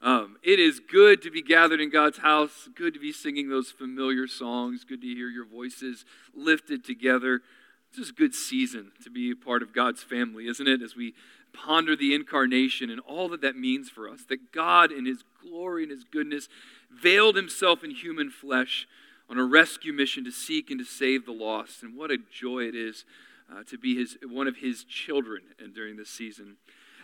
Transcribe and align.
Um, 0.00 0.36
it 0.44 0.60
is 0.60 0.80
good 0.80 1.22
to 1.22 1.30
be 1.30 1.42
gathered 1.42 1.80
in 1.80 1.90
God's 1.90 2.18
house, 2.18 2.68
good 2.74 2.94
to 2.94 3.00
be 3.00 3.12
singing 3.12 3.48
those 3.48 3.70
familiar 3.70 4.28
songs, 4.28 4.84
good 4.84 5.00
to 5.00 5.06
hear 5.08 5.28
your 5.28 5.44
voices 5.44 6.04
lifted 6.34 6.84
together. 6.84 7.42
This 7.90 8.04
is 8.04 8.10
a 8.10 8.14
good 8.14 8.34
season 8.34 8.92
to 9.02 9.10
be 9.10 9.32
a 9.32 9.36
part 9.36 9.62
of 9.62 9.74
God's 9.74 10.02
family, 10.02 10.46
isn't 10.46 10.68
it? 10.68 10.82
As 10.82 10.94
we 10.94 11.14
ponder 11.52 11.96
the 11.96 12.14
incarnation 12.14 12.90
and 12.90 13.00
all 13.00 13.28
that 13.30 13.40
that 13.40 13.56
means 13.56 13.90
for 13.90 14.08
us, 14.08 14.20
that 14.28 14.52
God, 14.52 14.92
in 14.92 15.04
His 15.04 15.24
glory 15.42 15.82
and 15.82 15.90
His 15.90 16.04
goodness, 16.04 16.48
veiled 16.90 17.34
Himself 17.34 17.82
in 17.82 17.90
human 17.90 18.30
flesh 18.30 18.86
on 19.28 19.38
a 19.38 19.44
rescue 19.44 19.92
mission 19.92 20.24
to 20.24 20.30
seek 20.30 20.70
and 20.70 20.78
to 20.78 20.84
save 20.84 21.26
the 21.26 21.32
lost. 21.32 21.82
And 21.82 21.96
what 21.96 22.10
a 22.10 22.18
joy 22.18 22.60
it 22.68 22.74
is 22.74 23.04
uh, 23.52 23.62
to 23.64 23.78
be 23.78 23.96
his, 23.96 24.16
one 24.22 24.46
of 24.46 24.58
His 24.58 24.84
children 24.84 25.42
and 25.58 25.74
during 25.74 25.96
this 25.96 26.10
season. 26.10 26.56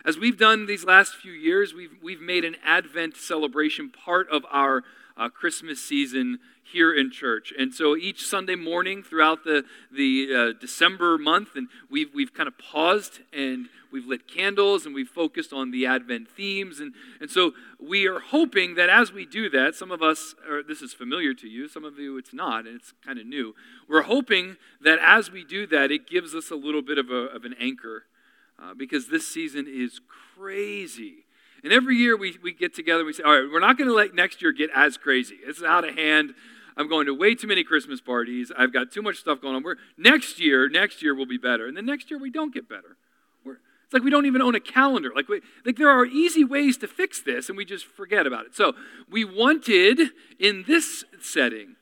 As 0.05 0.19
we've 0.19 0.37
done 0.37 0.67
these 0.67 0.85
last 0.85 1.15
few 1.15 1.31
years, 1.31 1.73
we've, 1.73 1.95
we've 1.99 2.21
made 2.21 2.45
an 2.45 2.57
Advent 2.63 3.17
celebration 3.17 3.89
part 3.89 4.29
of 4.29 4.45
our 4.51 4.83
uh, 5.17 5.29
Christmas 5.29 5.83
season 5.83 6.37
here 6.63 6.93
in 6.93 7.09
church. 7.09 7.51
And 7.57 7.73
so 7.73 7.97
each 7.97 8.23
Sunday 8.23 8.53
morning 8.53 9.01
throughout 9.01 9.43
the, 9.43 9.63
the 9.91 10.27
uh, 10.31 10.59
December 10.61 11.17
month, 11.17 11.55
and 11.55 11.69
we've, 11.89 12.13
we've 12.13 12.35
kind 12.35 12.47
of 12.47 12.55
paused 12.59 13.21
and 13.33 13.67
we've 13.91 14.05
lit 14.05 14.27
candles 14.27 14.85
and 14.85 14.93
we've 14.93 15.09
focused 15.09 15.51
on 15.51 15.71
the 15.71 15.87
Advent 15.87 16.29
themes. 16.29 16.79
And, 16.79 16.93
and 17.19 17.31
so 17.31 17.53
we 17.79 18.07
are 18.07 18.19
hoping 18.19 18.75
that 18.75 18.89
as 18.89 19.11
we 19.11 19.25
do 19.25 19.49
that, 19.49 19.73
some 19.73 19.89
of 19.89 20.03
us, 20.03 20.35
or 20.47 20.61
this 20.61 20.83
is 20.83 20.93
familiar 20.93 21.33
to 21.33 21.47
you, 21.47 21.67
some 21.67 21.83
of 21.83 21.97
you 21.97 22.15
it's 22.19 22.33
not, 22.33 22.67
and 22.67 22.75
it's 22.75 22.93
kind 23.03 23.17
of 23.17 23.25
new. 23.25 23.55
We're 23.89 24.03
hoping 24.03 24.57
that 24.81 24.99
as 25.01 25.31
we 25.31 25.43
do 25.43 25.65
that, 25.65 25.89
it 25.89 26.07
gives 26.07 26.35
us 26.35 26.51
a 26.51 26.55
little 26.55 26.83
bit 26.83 26.99
of, 26.99 27.09
a, 27.09 27.25
of 27.33 27.43
an 27.43 27.55
anchor 27.59 28.03
uh, 28.61 28.73
because 28.73 29.09
this 29.09 29.27
season 29.27 29.65
is 29.67 29.99
crazy. 30.35 31.25
And 31.63 31.73
every 31.73 31.95
year 31.95 32.15
we, 32.15 32.37
we 32.43 32.53
get 32.53 32.73
together 32.75 32.99
and 32.99 33.07
we 33.07 33.13
say, 33.13 33.23
all 33.23 33.33
right, 33.33 33.49
we're 33.51 33.59
not 33.59 33.77
going 33.77 33.89
to 33.89 33.95
let 33.95 34.13
next 34.13 34.41
year 34.41 34.51
get 34.51 34.69
as 34.75 34.97
crazy. 34.97 35.37
It's 35.43 35.63
out 35.63 35.87
of 35.87 35.95
hand. 35.95 36.33
I'm 36.77 36.89
going 36.89 37.05
to 37.07 37.13
way 37.13 37.35
too 37.35 37.47
many 37.47 37.63
Christmas 37.63 38.01
parties. 38.01 38.51
I've 38.55 38.73
got 38.73 38.91
too 38.91 39.01
much 39.01 39.17
stuff 39.17 39.41
going 39.41 39.55
on. 39.55 39.63
We're, 39.63 39.77
next 39.97 40.39
year, 40.39 40.69
next 40.69 41.01
year 41.01 41.15
will 41.15 41.25
be 41.25 41.37
better. 41.37 41.67
And 41.67 41.75
then 41.75 41.85
next 41.85 42.11
year 42.11 42.19
we 42.19 42.29
don't 42.29 42.53
get 42.53 42.67
better. 42.69 42.97
We're, 43.43 43.53
it's 43.85 43.93
like 43.93 44.03
we 44.03 44.11
don't 44.11 44.25
even 44.25 44.41
own 44.41 44.55
a 44.55 44.59
calendar. 44.59 45.11
Like, 45.15 45.29
we, 45.29 45.41
like 45.65 45.77
there 45.77 45.89
are 45.89 46.05
easy 46.05 46.43
ways 46.43 46.77
to 46.77 46.87
fix 46.87 47.21
this 47.21 47.49
and 47.49 47.57
we 47.57 47.65
just 47.65 47.85
forget 47.85 48.27
about 48.27 48.45
it. 48.45 48.55
So 48.55 48.73
we 49.09 49.23
wanted 49.23 50.11
in 50.39 50.65
this 50.67 51.05
setting 51.21 51.77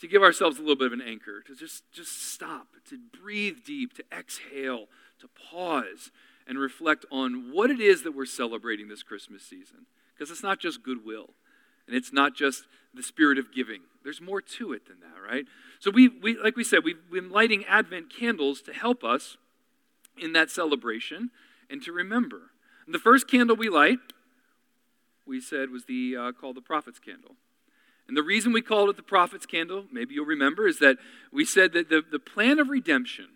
to 0.00 0.06
give 0.06 0.22
ourselves 0.22 0.58
a 0.58 0.60
little 0.60 0.76
bit 0.76 0.88
of 0.88 0.92
an 0.92 1.00
anchor, 1.00 1.42
to 1.46 1.56
just, 1.56 1.82
just 1.90 2.32
stop, 2.32 2.68
to 2.90 2.98
breathe 3.20 3.64
deep, 3.64 3.94
to 3.94 4.04
exhale, 4.16 4.86
to 5.20 5.28
pause 5.50 6.10
and 6.46 6.58
reflect 6.58 7.04
on 7.10 7.50
what 7.52 7.70
it 7.70 7.80
is 7.80 8.02
that 8.02 8.12
we're 8.12 8.26
celebrating 8.26 8.88
this 8.88 9.02
Christmas 9.02 9.42
season. 9.42 9.86
Because 10.14 10.30
it's 10.30 10.42
not 10.42 10.60
just 10.60 10.82
goodwill, 10.82 11.30
and 11.86 11.96
it's 11.96 12.12
not 12.12 12.34
just 12.34 12.64
the 12.92 13.02
spirit 13.02 13.38
of 13.38 13.52
giving. 13.52 13.80
There's 14.02 14.20
more 14.20 14.40
to 14.40 14.72
it 14.72 14.86
than 14.86 15.00
that, 15.00 15.20
right? 15.26 15.46
So 15.80 15.90
we, 15.90 16.08
we 16.08 16.38
like 16.38 16.56
we 16.56 16.64
said, 16.64 16.84
we've 16.84 17.10
been 17.10 17.30
lighting 17.30 17.64
Advent 17.64 18.14
candles 18.14 18.60
to 18.62 18.72
help 18.72 19.02
us 19.02 19.36
in 20.16 20.32
that 20.34 20.50
celebration 20.50 21.30
and 21.68 21.82
to 21.82 21.92
remember. 21.92 22.50
And 22.86 22.94
the 22.94 22.98
first 22.98 23.26
candle 23.26 23.56
we 23.56 23.68
light, 23.68 23.98
we 25.26 25.40
said, 25.40 25.70
was 25.70 25.86
the 25.86 26.16
uh, 26.16 26.32
called 26.32 26.56
the 26.56 26.62
prophet's 26.62 26.98
candle. 26.98 27.36
And 28.06 28.16
the 28.16 28.22
reason 28.22 28.52
we 28.52 28.60
called 28.60 28.90
it 28.90 28.96
the 28.96 29.02
prophet's 29.02 29.46
candle, 29.46 29.86
maybe 29.90 30.14
you'll 30.14 30.26
remember, 30.26 30.68
is 30.68 30.78
that 30.78 30.98
we 31.32 31.44
said 31.44 31.72
that 31.72 31.88
the, 31.88 32.02
the 32.08 32.18
plan 32.18 32.58
of 32.58 32.68
redemption 32.68 33.28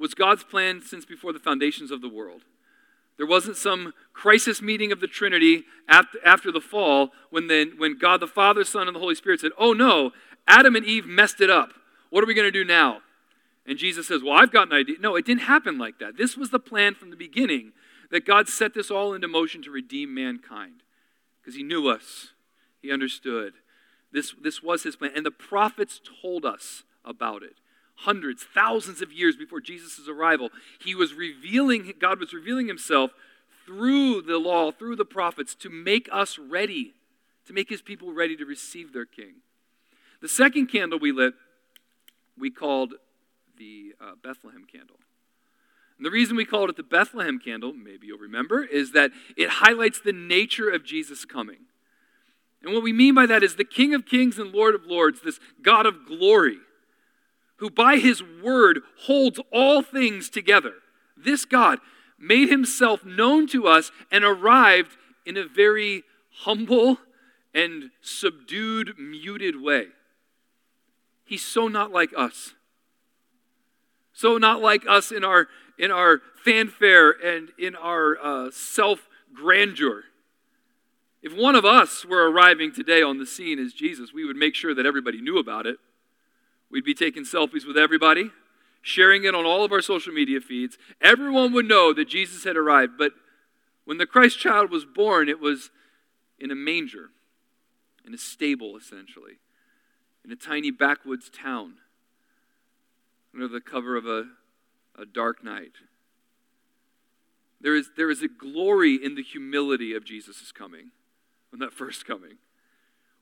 was 0.00 0.14
God's 0.14 0.42
plan 0.42 0.80
since 0.80 1.04
before 1.04 1.32
the 1.32 1.38
foundations 1.38 1.90
of 1.90 2.00
the 2.00 2.08
world. 2.08 2.40
There 3.18 3.26
wasn't 3.26 3.58
some 3.58 3.92
crisis 4.14 4.62
meeting 4.62 4.92
of 4.92 5.00
the 5.00 5.06
Trinity 5.06 5.64
after, 5.86 6.50
the 6.50 6.60
fall 6.60 7.10
when, 7.28 7.48
then, 7.48 7.74
when 7.76 7.98
God 7.98 8.20
the 8.20 8.26
Father, 8.26 8.64
Son, 8.64 8.88
and 8.88 8.96
the 8.96 9.00
Holy 9.00 9.14
Spirit 9.14 9.40
said, 9.40 9.50
Oh 9.58 9.74
no, 9.74 10.12
Adam 10.48 10.74
and 10.74 10.86
Eve 10.86 11.06
messed 11.06 11.42
it 11.42 11.50
up. 11.50 11.74
What 12.08 12.24
are 12.24 12.26
we 12.26 12.32
going 12.32 12.50
to 12.50 12.50
do 12.50 12.64
now? 12.64 13.02
And 13.66 13.76
Jesus 13.76 14.08
says, 14.08 14.22
Well, 14.22 14.32
I've 14.32 14.50
got 14.50 14.68
an 14.68 14.72
idea. 14.72 14.96
No, 15.00 15.16
it 15.16 15.26
didn't 15.26 15.42
happen 15.42 15.76
like 15.76 15.98
that. 15.98 16.16
This 16.16 16.34
was 16.34 16.48
the 16.48 16.58
plan 16.58 16.94
from 16.94 17.10
the 17.10 17.16
beginning 17.16 17.72
that 18.10 18.24
God 18.24 18.48
set 18.48 18.72
this 18.72 18.90
all 18.90 19.12
into 19.12 19.28
motion 19.28 19.62
to 19.64 19.70
redeem 19.70 20.14
mankind 20.14 20.82
because 21.40 21.54
He 21.54 21.62
knew 21.62 21.88
us, 21.88 22.28
He 22.80 22.90
understood. 22.90 23.52
This, 24.12 24.34
this 24.42 24.62
was 24.62 24.82
His 24.84 24.96
plan. 24.96 25.12
And 25.14 25.26
the 25.26 25.30
prophets 25.30 26.00
told 26.22 26.46
us 26.46 26.84
about 27.04 27.42
it 27.42 27.56
hundreds, 28.00 28.44
thousands 28.44 29.02
of 29.02 29.12
years 29.12 29.36
before 29.36 29.60
Jesus' 29.60 30.08
arrival, 30.08 30.50
he 30.82 30.94
was 30.94 31.14
revealing, 31.14 31.92
God 31.98 32.18
was 32.18 32.32
revealing 32.32 32.66
himself 32.66 33.10
through 33.66 34.22
the 34.22 34.38
law, 34.38 34.72
through 34.72 34.96
the 34.96 35.04
prophets, 35.04 35.54
to 35.56 35.70
make 35.70 36.08
us 36.10 36.38
ready, 36.38 36.94
to 37.46 37.52
make 37.52 37.68
his 37.68 37.82
people 37.82 38.12
ready 38.12 38.36
to 38.36 38.44
receive 38.44 38.92
their 38.92 39.04
king. 39.04 39.34
The 40.20 40.28
second 40.28 40.66
candle 40.66 40.98
we 40.98 41.12
lit, 41.12 41.34
we 42.38 42.50
called 42.50 42.94
the 43.58 43.94
uh, 44.00 44.12
Bethlehem 44.22 44.66
candle. 44.70 44.96
And 45.98 46.06
the 46.06 46.10
reason 46.10 46.36
we 46.36 46.46
called 46.46 46.70
it 46.70 46.76
the 46.76 46.82
Bethlehem 46.82 47.38
candle, 47.38 47.74
maybe 47.74 48.06
you'll 48.06 48.18
remember, 48.18 48.64
is 48.64 48.92
that 48.92 49.10
it 49.36 49.50
highlights 49.50 50.00
the 50.00 50.12
nature 50.12 50.70
of 50.70 50.84
Jesus' 50.84 51.26
coming. 51.26 51.58
And 52.62 52.72
what 52.72 52.82
we 52.82 52.92
mean 52.92 53.14
by 53.14 53.26
that 53.26 53.42
is 53.42 53.56
the 53.56 53.64
King 53.64 53.92
of 53.94 54.06
Kings 54.06 54.38
and 54.38 54.52
Lord 54.52 54.74
of 54.74 54.86
Lords, 54.86 55.20
this 55.22 55.40
God 55.62 55.84
of 55.84 56.06
glory 56.06 56.58
who 57.60 57.70
by 57.70 57.96
his 57.96 58.22
word 58.22 58.80
holds 59.00 59.38
all 59.52 59.82
things 59.82 60.28
together. 60.28 60.74
This 61.16 61.44
God 61.44 61.78
made 62.18 62.48
himself 62.48 63.04
known 63.04 63.46
to 63.48 63.68
us 63.68 63.92
and 64.10 64.24
arrived 64.24 64.96
in 65.24 65.36
a 65.36 65.46
very 65.46 66.02
humble 66.40 66.98
and 67.54 67.90
subdued, 68.00 68.98
muted 68.98 69.60
way. 69.60 69.88
He's 71.24 71.44
so 71.44 71.68
not 71.68 71.92
like 71.92 72.10
us. 72.16 72.54
So 74.12 74.38
not 74.38 74.60
like 74.60 74.84
us 74.88 75.12
in 75.12 75.24
our 75.24 75.46
in 75.78 75.90
our 75.90 76.20
fanfare 76.44 77.10
and 77.10 77.50
in 77.58 77.74
our 77.76 78.18
uh, 78.22 78.50
self 78.50 79.08
grandeur. 79.34 80.04
If 81.22 81.34
one 81.34 81.54
of 81.54 81.66
us 81.66 82.06
were 82.06 82.30
arriving 82.30 82.72
today 82.72 83.02
on 83.02 83.18
the 83.18 83.26
scene 83.26 83.58
as 83.58 83.74
Jesus, 83.74 84.12
we 84.12 84.24
would 84.24 84.36
make 84.36 84.54
sure 84.54 84.74
that 84.74 84.86
everybody 84.86 85.20
knew 85.20 85.38
about 85.38 85.66
it. 85.66 85.76
We'd 86.70 86.84
be 86.84 86.94
taking 86.94 87.24
selfies 87.24 87.66
with 87.66 87.76
everybody, 87.76 88.30
sharing 88.80 89.24
it 89.24 89.34
on 89.34 89.44
all 89.44 89.64
of 89.64 89.72
our 89.72 89.82
social 89.82 90.12
media 90.12 90.40
feeds. 90.40 90.78
Everyone 91.00 91.52
would 91.52 91.66
know 91.66 91.92
that 91.92 92.08
Jesus 92.08 92.44
had 92.44 92.56
arrived. 92.56 92.92
But 92.96 93.12
when 93.84 93.98
the 93.98 94.06
Christ 94.06 94.38
child 94.38 94.70
was 94.70 94.84
born, 94.84 95.28
it 95.28 95.40
was 95.40 95.70
in 96.38 96.50
a 96.50 96.54
manger, 96.54 97.10
in 98.06 98.14
a 98.14 98.18
stable, 98.18 98.76
essentially, 98.76 99.38
in 100.24 100.30
a 100.30 100.36
tiny 100.36 100.70
backwoods 100.70 101.28
town, 101.28 101.74
under 103.34 103.48
the 103.48 103.60
cover 103.60 103.96
of 103.96 104.06
a, 104.06 104.26
a 104.98 105.06
dark 105.06 105.44
night. 105.44 105.72
There 107.60 107.76
is, 107.76 107.90
there 107.96 108.10
is 108.10 108.22
a 108.22 108.28
glory 108.28 108.94
in 108.94 109.16
the 109.16 109.22
humility 109.22 109.92
of 109.94 110.04
Jesus' 110.04 110.50
coming, 110.52 110.92
when 111.50 111.60
that 111.60 111.72
first 111.72 112.06
coming. 112.06 112.38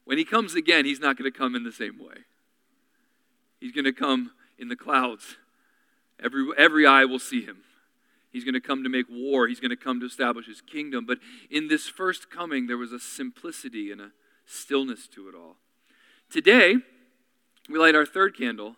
When 0.05 0.17
he 0.17 0.25
comes 0.25 0.55
again, 0.55 0.85
he's 0.85 1.01
not 1.01 1.19
going 1.19 1.31
to 1.31 1.37
come 1.37 1.55
in 1.55 1.65
the 1.65 1.73
same 1.73 1.99
way. 1.99 2.25
He's 3.61 3.73
going 3.73 3.85
to 3.85 3.93
come 3.93 4.33
in 4.59 4.69
the 4.69 4.77
clouds. 4.77 5.37
Every, 6.23 6.47
every 6.57 6.87
eye 6.87 7.05
will 7.05 7.19
see 7.19 7.43
him. 7.43 7.59
He's 8.31 8.45
going 8.45 8.55
to 8.55 8.61
come 8.61 8.83
to 8.83 8.89
make 8.89 9.07
war. 9.11 9.49
He's 9.49 9.61
going 9.61 9.71
to 9.71 9.77
come 9.77 10.01
to 10.01 10.07
establish 10.07 10.47
his 10.47 10.61
kingdom. 10.61 11.07
But 11.07 11.19
in 11.51 11.69
this 11.69 11.89
first 11.89 12.31
coming, 12.31 12.67
there 12.67 12.77
was 12.77 12.93
a 12.93 13.01
simplicity 13.01 13.91
and 13.91 14.01
a 14.01 14.11
stillness 14.47 15.09
to 15.09 15.29
it 15.29 15.35
all. 15.35 15.57
Today, 16.31 16.77
we 17.69 17.79
light 17.79 17.95
our 17.95 18.07
third 18.07 18.37
candle, 18.37 18.77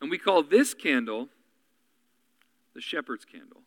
and 0.00 0.10
we 0.10 0.18
call 0.18 0.42
this 0.42 0.74
candle 0.74 1.28
the 2.74 2.80
shepherd's 2.80 3.24
candle. 3.24 3.60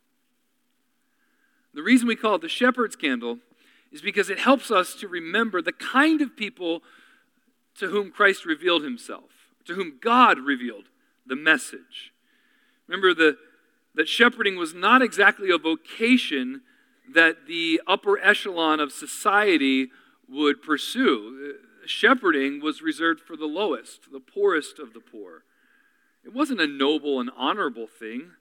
The 1.74 1.84
reason 1.84 2.08
we 2.08 2.16
call 2.16 2.36
it 2.36 2.42
the 2.42 2.50
shepherd's 2.50 2.96
candle 2.96 3.40
is 3.92 4.02
because 4.02 4.30
it 4.30 4.40
helps 4.40 4.72
us 4.72 4.96
to 4.96 5.08
remember 5.08 5.62
the 5.62 5.72
kind 5.72 6.22
of 6.22 6.36
people 6.36 6.82
to 7.78 7.88
whom 7.88 8.12
Christ 8.12 8.46
revealed 8.46 8.84
himself 8.84 9.35
to 9.66 9.74
whom 9.74 9.98
God 10.02 10.40
revealed 10.40 10.86
the 11.26 11.36
message. 11.36 12.14
Remember 12.88 13.14
the, 13.14 13.38
that 13.96 14.08
shepherding 14.08 14.58
was 14.58 14.74
not 14.74 15.02
exactly 15.02 15.50
a 15.52 15.58
vocation 15.58 16.62
that 17.14 17.48
the 17.48 17.82
upper 17.88 18.20
echelon 18.20 18.80
of 18.80 18.92
society 18.92 19.90
would 20.28 20.62
pursue. 20.62 21.56
Shepherding 21.86 22.62
was 22.62 22.82
reserved 22.82 23.20
for 23.20 23.36
the 23.36 23.46
lowest, 23.46 24.12
the 24.12 24.20
poorest 24.20 24.80
of 24.80 24.94
the 24.94 25.00
poor. 25.00 25.44
It 26.24 26.34
wasn't 26.34 26.62
a 26.62 26.68
noble 26.68 27.20
and 27.20 27.30
honorable 27.38 27.88
thing, 27.88 28.32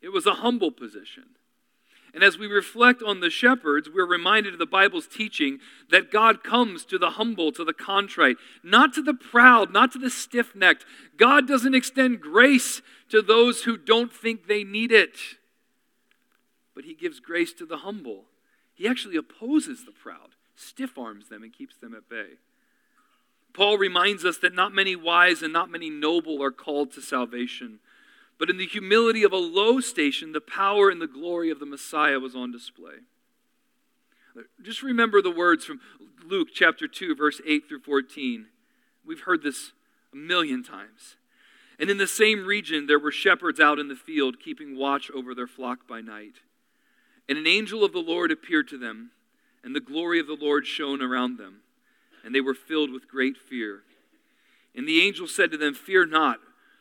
it 0.00 0.08
was 0.08 0.26
a 0.26 0.34
humble 0.34 0.70
position. 0.70 1.24
And 2.14 2.22
as 2.24 2.38
we 2.38 2.46
reflect 2.46 3.02
on 3.02 3.20
the 3.20 3.30
shepherds, 3.30 3.88
we're 3.92 4.06
reminded 4.06 4.54
of 4.54 4.58
the 4.58 4.66
Bible's 4.66 5.06
teaching 5.06 5.58
that 5.90 6.10
God 6.10 6.42
comes 6.42 6.84
to 6.86 6.98
the 6.98 7.10
humble, 7.10 7.52
to 7.52 7.64
the 7.64 7.74
contrite, 7.74 8.36
not 8.62 8.94
to 8.94 9.02
the 9.02 9.14
proud, 9.14 9.72
not 9.72 9.92
to 9.92 9.98
the 9.98 10.10
stiff 10.10 10.54
necked. 10.54 10.84
God 11.16 11.46
doesn't 11.46 11.74
extend 11.74 12.20
grace 12.20 12.80
to 13.10 13.22
those 13.22 13.64
who 13.64 13.76
don't 13.76 14.12
think 14.12 14.46
they 14.46 14.64
need 14.64 14.90
it, 14.90 15.16
but 16.74 16.84
He 16.84 16.94
gives 16.94 17.20
grace 17.20 17.52
to 17.54 17.66
the 17.66 17.78
humble. 17.78 18.24
He 18.74 18.86
actually 18.88 19.16
opposes 19.16 19.84
the 19.84 19.92
proud. 19.92 20.30
stiff 20.54 20.98
arms 20.98 21.28
them 21.28 21.42
and 21.42 21.52
keeps 21.52 21.76
them 21.76 21.94
at 21.94 22.08
bay. 22.08 22.38
Paul 23.52 23.78
reminds 23.78 24.24
us 24.24 24.38
that 24.38 24.54
not 24.54 24.72
many 24.72 24.94
wise 24.94 25.42
and 25.42 25.52
not 25.52 25.70
many 25.70 25.90
noble 25.90 26.42
are 26.42 26.50
called 26.50 26.92
to 26.92 27.00
salvation, 27.00 27.80
but 28.38 28.48
in 28.48 28.56
the 28.56 28.66
humility 28.66 29.24
of 29.24 29.32
a 29.32 29.36
low 29.36 29.80
station, 29.80 30.32
the 30.32 30.40
power 30.40 30.90
and 30.90 31.00
the 31.00 31.06
glory 31.06 31.50
of 31.50 31.58
the 31.58 31.66
Messiah 31.66 32.20
was 32.20 32.36
on 32.36 32.52
display. 32.52 33.00
Just 34.62 34.82
remember 34.82 35.20
the 35.20 35.30
words 35.30 35.64
from 35.64 35.80
Luke 36.24 36.48
chapter 36.54 36.86
2, 36.86 37.16
verse 37.16 37.40
8 37.46 37.68
through 37.68 37.80
14. 37.80 38.46
We've 39.04 39.22
heard 39.22 39.42
this 39.42 39.72
a 40.12 40.16
million 40.16 40.62
times. 40.62 41.16
And 41.78 41.90
in 41.90 41.98
the 41.98 42.06
same 42.06 42.44
region, 42.44 42.86
there 42.86 42.98
were 42.98 43.10
shepherds 43.10 43.60
out 43.60 43.78
in 43.78 43.88
the 43.88 43.96
field, 43.96 44.40
keeping 44.40 44.76
watch 44.76 45.10
over 45.12 45.34
their 45.34 45.46
flock 45.46 45.88
by 45.88 46.00
night. 46.00 46.34
And 47.28 47.38
an 47.38 47.46
angel 47.46 47.84
of 47.84 47.92
the 47.92 47.98
Lord 47.98 48.30
appeared 48.30 48.68
to 48.68 48.78
them, 48.78 49.10
and 49.62 49.74
the 49.74 49.80
glory 49.80 50.18
of 50.18 50.26
the 50.26 50.38
Lord 50.40 50.66
shone 50.66 51.02
around 51.02 51.38
them, 51.38 51.60
and 52.24 52.34
they 52.34 52.40
were 52.40 52.54
filled 52.54 52.90
with 52.90 53.08
great 53.08 53.36
fear. 53.36 53.82
And 54.74 54.88
the 54.88 55.02
angel 55.02 55.26
said 55.26 55.50
to 55.50 55.58
them, 55.58 55.74
Fear 55.74 56.06
not, 56.06 56.38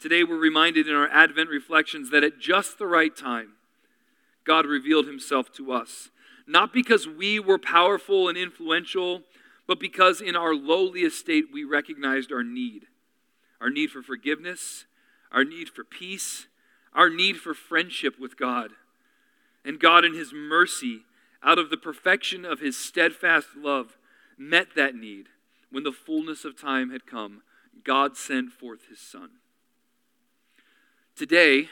Today 0.00 0.24
we're 0.24 0.38
reminded 0.38 0.88
in 0.88 0.94
our 0.94 1.10
Advent 1.10 1.50
reflections 1.50 2.10
that 2.10 2.24
at 2.24 2.38
just 2.38 2.78
the 2.78 2.86
right 2.86 3.14
time, 3.14 3.52
God 4.44 4.64
revealed 4.64 5.06
himself 5.06 5.52
to 5.52 5.72
us. 5.72 6.08
Not 6.46 6.72
because 6.72 7.06
we 7.06 7.38
were 7.38 7.58
powerful 7.58 8.26
and 8.26 8.38
influential, 8.38 9.22
but 9.66 9.78
because 9.78 10.22
in 10.22 10.34
our 10.34 10.54
lowly 10.54 11.02
estate 11.02 11.46
we 11.52 11.64
recognized 11.64 12.32
our 12.32 12.42
need 12.42 12.86
our 13.60 13.68
need 13.68 13.90
for 13.90 14.02
forgiveness, 14.02 14.86
our 15.30 15.44
need 15.44 15.68
for 15.68 15.84
peace, 15.84 16.46
our 16.94 17.10
need 17.10 17.36
for 17.36 17.52
friendship 17.52 18.18
with 18.18 18.38
God. 18.38 18.70
And 19.66 19.78
God, 19.78 20.02
in 20.02 20.14
His 20.14 20.32
mercy, 20.32 21.02
out 21.42 21.58
of 21.58 21.68
the 21.68 21.76
perfection 21.76 22.46
of 22.46 22.60
His 22.60 22.78
steadfast 22.78 23.48
love, 23.54 23.98
met 24.38 24.68
that 24.76 24.94
need. 24.94 25.26
When 25.70 25.84
the 25.84 25.92
fullness 25.92 26.46
of 26.46 26.58
time 26.58 26.90
had 26.90 27.06
come, 27.06 27.42
God 27.84 28.16
sent 28.16 28.50
forth 28.50 28.88
His 28.88 28.98
Son. 28.98 29.39
Today, 31.16 31.68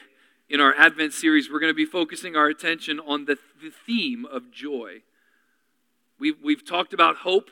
in 0.49 0.59
our 0.59 0.73
Advent 0.75 1.13
series, 1.13 1.49
we're 1.49 1.59
going 1.59 1.71
to 1.71 1.75
be 1.75 1.85
focusing 1.85 2.35
our 2.35 2.47
attention 2.47 2.99
on 2.99 3.25
the, 3.25 3.37
the 3.61 3.71
theme 3.71 4.25
of 4.25 4.51
joy. 4.51 5.01
We've, 6.19 6.37
we've 6.43 6.65
talked 6.65 6.93
about 6.93 7.17
hope, 7.17 7.49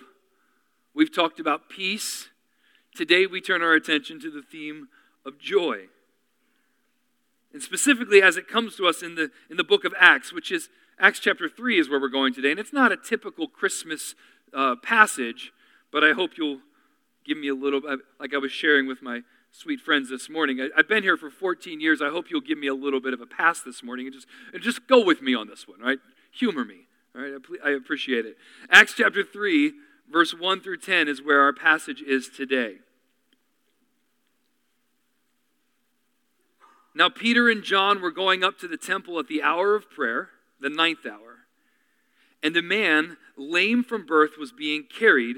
we've 0.94 1.13
talked 1.13 1.39
about 1.39 1.69
peace, 1.69 2.30
Today 2.98 3.28
we 3.28 3.42
turn 3.42 3.62
our 3.62 3.75
attention 3.75 4.19
to 4.22 4.31
the 4.31 4.42
theme 4.42 4.88
of 5.24 5.38
joy. 5.38 5.86
And 7.54 7.62
specifically 7.62 8.24
as 8.24 8.38
it 8.38 8.48
comes 8.48 8.75
to 8.78 8.88
us 8.88 9.04
in 9.04 9.13
the, 9.13 9.30
in 9.51 9.57
the 9.57 9.63
book 9.63 9.86
of 9.86 9.94
Acts, 10.00 10.34
which 10.34 10.51
is 10.51 10.69
Acts 11.00 11.19
chapter 11.19 11.48
3 11.48 11.80
is 11.80 11.89
where 11.89 12.01
we're 12.01 12.10
going 12.10 12.34
today. 12.34 12.50
And 12.50 12.60
it's 12.60 12.74
not 12.74 12.92
a 12.92 12.98
typical 12.98 13.48
Christmas 13.48 14.16
uh, 14.51 14.78
passage, 14.81 15.51
but 15.92 16.04
I 16.04 16.13
hope 16.13 16.39
you'll 16.39 16.62
give 17.24 17.38
me 17.38 17.50
a 17.50 17.54
little, 17.54 17.81
like 18.19 18.34
I 18.34 18.39
was 18.39 18.51
sharing 18.51 18.88
with 18.88 19.04
my 19.04 19.22
sweet 19.57 19.81
friends 19.81 20.09
this 20.09 20.30
morning. 20.30 20.62
I, 20.62 20.69
have 20.77 20.88
been 20.88 21.01
here 21.01 21.18
for 21.18 21.31
14 21.31 21.81
years. 21.81 22.00
I 22.00 22.09
hope 22.09 22.30
you'll 22.30 22.42
give 22.42 22.59
me 22.59 22.68
a 22.68 22.75
little 22.75 23.00
bit 23.00 23.13
of 23.13 23.21
a 23.21 23.25
pass 23.25 23.62
this 23.62 23.81
morning 23.81 24.06
and 24.06 24.13
just, 24.13 24.27
and 24.54 24.62
just 24.62 24.88
go 24.88 25.04
with 25.04 25.21
me 25.21 25.33
on 25.33 25.48
this 25.48 25.68
one, 25.68 25.80
right? 25.80 25.98
Humor 26.33 26.63
me, 26.63 26.81
all 27.15 27.21
right? 27.24 27.33
I, 27.65 27.69
I 27.69 27.71
appreciate 27.71 28.25
it. 28.25 28.38
Acts 28.69 28.94
chapter 28.95 29.24
3, 29.24 29.74
verse 30.12 30.33
1 30.33 30.62
through 30.62 30.77
10 30.77 31.07
is 31.07 31.24
where 31.24 31.42
our 31.42 31.54
passage 31.54 32.04
is 32.04 32.30
today. 32.30 32.75
Now, 36.94 37.10
Peter 37.10 37.50
and 37.50 37.63
John 37.63 38.01
were 38.01 38.12
going 38.12 38.44
up 38.44 38.60
to 38.60 38.68
the 38.68 38.77
temple 38.77 39.19
at 39.19 39.27
the 39.27 39.42
hour 39.42 39.75
of 39.75 39.89
prayer, 39.89 40.30
the 40.60 40.69
ninth 40.69 41.06
hour. 41.06 41.38
And 42.44 42.56
a 42.56 42.62
man, 42.62 43.18
lame 43.36 43.83
from 43.83 44.06
birth, 44.06 44.31
was 44.39 44.51
being 44.51 44.83
carried, 44.83 45.38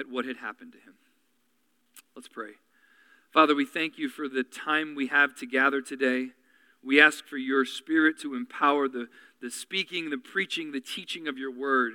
at 0.00 0.08
what 0.08 0.24
had 0.24 0.38
happened 0.38 0.72
to 0.72 0.78
him. 0.78 0.94
Let's 2.16 2.28
pray. 2.28 2.52
Father, 3.32 3.54
we 3.54 3.64
thank 3.64 3.98
you 3.98 4.08
for 4.08 4.28
the 4.28 4.42
time 4.42 4.94
we 4.94 5.06
have 5.06 5.36
to 5.36 5.46
gather 5.46 5.80
today. 5.80 6.30
We 6.82 7.00
ask 7.00 7.26
for 7.26 7.36
your 7.36 7.64
spirit 7.64 8.18
to 8.22 8.34
empower 8.34 8.88
the, 8.88 9.08
the 9.40 9.50
speaking, 9.50 10.10
the 10.10 10.18
preaching, 10.18 10.72
the 10.72 10.80
teaching 10.80 11.28
of 11.28 11.38
your 11.38 11.52
word. 11.52 11.92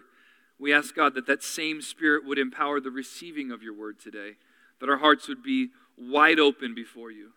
We 0.58 0.72
ask, 0.74 0.96
God, 0.96 1.15
that 1.15 1.27
that 1.27 1.44
same 1.44 1.82
spirit 1.82 2.25
would 2.25 2.38
empower 2.38 2.80
the 2.80 2.91
receiving 2.91 3.51
of 3.51 3.62
your 3.62 3.77
word 3.77 4.00
today, 4.00 4.34
that 4.80 4.89
our 4.89 4.98
hearts 4.98 5.27
would 5.27 5.44
be 5.44 5.70
wide 5.98 6.39
open 6.39 6.74
before 6.74 7.12
you 7.12 7.32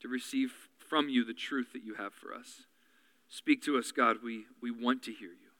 to 0.00 0.08
receive 0.08 0.52
from 0.78 1.08
you 1.08 1.24
the 1.24 1.34
truth 1.34 1.72
that 1.72 1.84
you 1.84 1.94
have 1.94 2.14
for 2.14 2.34
us. 2.34 2.62
Speak 3.28 3.62
to 3.64 3.76
us, 3.78 3.92
God. 3.92 4.16
We, 4.24 4.46
we 4.62 4.70
want 4.70 5.02
to 5.04 5.12
hear 5.12 5.28
you. 5.28 5.50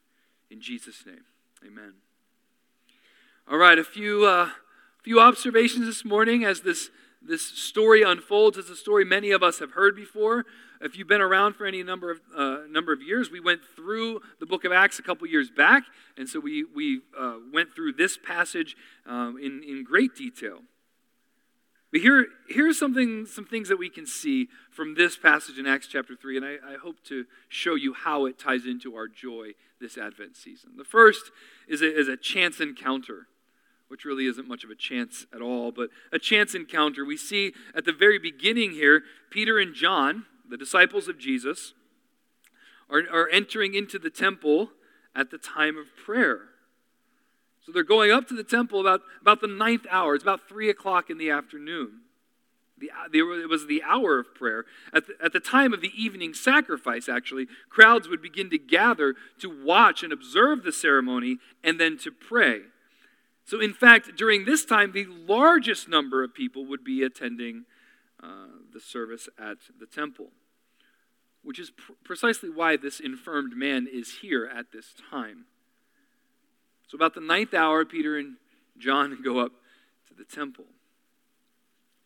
In 0.49 0.59
Jesus' 0.59 1.05
name, 1.05 1.25
amen. 1.65 1.93
All 3.51 3.57
right, 3.57 3.79
a 3.79 3.83
few, 3.83 4.27
uh, 4.27 4.51
few 5.01 5.19
observations 5.19 5.87
this 5.87 6.05
morning 6.05 6.45
as 6.45 6.61
this, 6.61 6.91
this 7.19 7.41
story 7.41 8.03
unfolds. 8.03 8.59
It's 8.59 8.69
a 8.69 8.75
story 8.75 9.03
many 9.03 9.31
of 9.31 9.41
us 9.41 9.57
have 9.57 9.71
heard 9.71 9.95
before. 9.95 10.45
If 10.81 10.95
you've 10.95 11.07
been 11.07 11.19
around 11.19 11.55
for 11.55 11.65
any 11.65 11.81
number 11.81 12.11
of, 12.11 12.19
uh, 12.37 12.57
number 12.69 12.93
of 12.93 13.01
years, 13.01 13.31
we 13.31 13.39
went 13.39 13.61
through 13.75 14.21
the 14.39 14.45
book 14.45 14.65
of 14.65 14.71
Acts 14.71 14.99
a 14.99 15.01
couple 15.01 15.25
years 15.25 15.49
back, 15.49 15.81
and 16.15 16.29
so 16.29 16.39
we, 16.39 16.63
we 16.75 17.01
uh, 17.19 17.37
went 17.51 17.73
through 17.73 17.93
this 17.93 18.19
passage 18.23 18.77
um, 19.07 19.39
in, 19.41 19.63
in 19.67 19.83
great 19.83 20.15
detail. 20.15 20.59
But 21.91 22.01
here, 22.01 22.27
here's 22.49 22.77
something, 22.77 23.25
some 23.25 23.45
things 23.45 23.67
that 23.69 23.79
we 23.79 23.89
can 23.89 24.05
see 24.05 24.47
from 24.69 24.93
this 24.93 25.17
passage 25.17 25.57
in 25.57 25.65
Acts 25.65 25.87
chapter 25.87 26.15
3, 26.15 26.37
and 26.37 26.45
I, 26.45 26.73
I, 26.73 26.77
hope 26.79 27.03
to 27.05 27.25
show 27.47 27.73
you 27.73 27.95
how 27.95 28.27
it 28.27 28.37
ties 28.37 28.67
into 28.67 28.95
our 28.95 29.07
joy 29.07 29.53
this 29.81 29.97
Advent 29.97 30.37
season. 30.37 30.73
The 30.77 30.83
first 30.83 31.31
is 31.67 31.81
a, 31.81 31.91
is 31.91 32.07
a 32.07 32.15
chance 32.15 32.59
encounter, 32.59 33.25
which 33.89 34.05
really 34.05 34.27
isn't 34.27 34.47
much 34.47 34.63
of 34.63 34.69
a 34.69 34.75
chance 34.75 35.25
at 35.33 35.41
all, 35.41 35.71
but 35.71 35.89
a 36.11 36.19
chance 36.19 36.55
encounter. 36.55 37.03
We 37.03 37.17
see 37.17 37.53
at 37.75 37.85
the 37.85 37.91
very 37.91 38.19
beginning 38.19 38.71
here, 38.71 39.03
Peter 39.29 39.57
and 39.57 39.73
John, 39.73 40.25
the 40.47 40.57
disciples 40.57 41.07
of 41.07 41.17
Jesus, 41.17 41.73
are, 42.89 43.01
are 43.11 43.27
entering 43.29 43.73
into 43.73 43.99
the 43.99 44.09
temple 44.09 44.69
at 45.15 45.31
the 45.31 45.37
time 45.37 45.75
of 45.75 45.87
prayer. 46.05 46.41
So 47.65 47.71
they're 47.71 47.83
going 47.83 48.11
up 48.11 48.27
to 48.27 48.35
the 48.35 48.43
temple 48.43 48.79
about, 48.79 49.01
about 49.21 49.41
the 49.41 49.47
ninth 49.47 49.85
hour. 49.89 50.15
It's 50.15 50.23
about 50.23 50.47
3 50.47 50.69
o'clock 50.69 51.09
in 51.09 51.17
the 51.17 51.29
afternoon. 51.29 52.01
The, 52.79 52.91
it 53.11 53.49
was 53.49 53.67
the 53.67 53.83
hour 53.83 54.19
of 54.19 54.33
prayer. 54.33 54.65
At 54.93 55.07
the, 55.07 55.13
at 55.21 55.33
the 55.33 55.39
time 55.39 55.73
of 55.73 55.81
the 55.81 55.91
evening 55.95 56.33
sacrifice, 56.33 57.09
actually, 57.09 57.47
crowds 57.69 58.07
would 58.07 58.21
begin 58.21 58.49
to 58.51 58.57
gather 58.57 59.15
to 59.39 59.49
watch 59.49 60.01
and 60.01 60.13
observe 60.13 60.63
the 60.63 60.71
ceremony 60.71 61.39
and 61.63 61.79
then 61.79 61.97
to 61.99 62.11
pray. 62.11 62.61
So, 63.49 63.59
in 63.59 63.73
fact, 63.73 64.15
during 64.15 64.45
this 64.45 64.63
time, 64.63 64.91
the 64.91 65.07
largest 65.07 65.89
number 65.89 66.23
of 66.23 66.35
people 66.35 66.67
would 66.67 66.83
be 66.83 67.01
attending 67.01 67.65
uh, 68.21 68.45
the 68.71 68.79
service 68.79 69.27
at 69.39 69.57
the 69.79 69.87
temple, 69.87 70.27
which 71.41 71.57
is 71.57 71.71
pr- 71.71 71.93
precisely 72.03 72.51
why 72.51 72.77
this 72.77 72.99
infirmed 72.99 73.57
man 73.57 73.87
is 73.91 74.19
here 74.21 74.45
at 74.45 74.71
this 74.71 74.93
time. 75.09 75.45
So, 76.89 76.95
about 76.95 77.15
the 77.15 77.21
ninth 77.21 77.55
hour, 77.55 77.85
Peter 77.85 78.19
and 78.19 78.35
John 78.77 79.17
go 79.25 79.39
up 79.39 79.53
to 80.09 80.13
the 80.13 80.25
temple. 80.25 80.65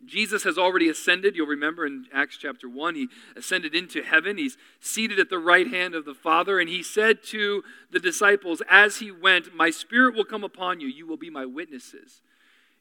Jesus 0.05 0.43
has 0.43 0.57
already 0.57 0.89
ascended. 0.89 1.35
You'll 1.35 1.47
remember 1.47 1.85
in 1.85 2.05
Acts 2.13 2.37
chapter 2.37 2.67
1, 2.67 2.95
he 2.95 3.07
ascended 3.35 3.73
into 3.75 4.01
heaven. 4.01 4.37
He's 4.37 4.57
seated 4.79 5.19
at 5.19 5.29
the 5.29 5.39
right 5.39 5.67
hand 5.67 5.95
of 5.95 6.05
the 6.05 6.13
Father. 6.13 6.59
And 6.59 6.69
he 6.69 6.83
said 6.83 7.23
to 7.25 7.63
the 7.91 7.99
disciples 7.99 8.61
as 8.69 8.97
he 8.97 9.11
went, 9.11 9.55
My 9.55 9.69
spirit 9.69 10.15
will 10.15 10.25
come 10.25 10.43
upon 10.43 10.79
you. 10.79 10.87
You 10.87 11.07
will 11.07 11.17
be 11.17 11.29
my 11.29 11.45
witnesses 11.45 12.21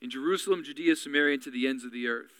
in 0.00 0.10
Jerusalem, 0.10 0.64
Judea, 0.64 0.96
Samaria, 0.96 1.34
and 1.34 1.42
to 1.44 1.50
the 1.50 1.66
ends 1.66 1.84
of 1.84 1.92
the 1.92 2.08
earth. 2.08 2.32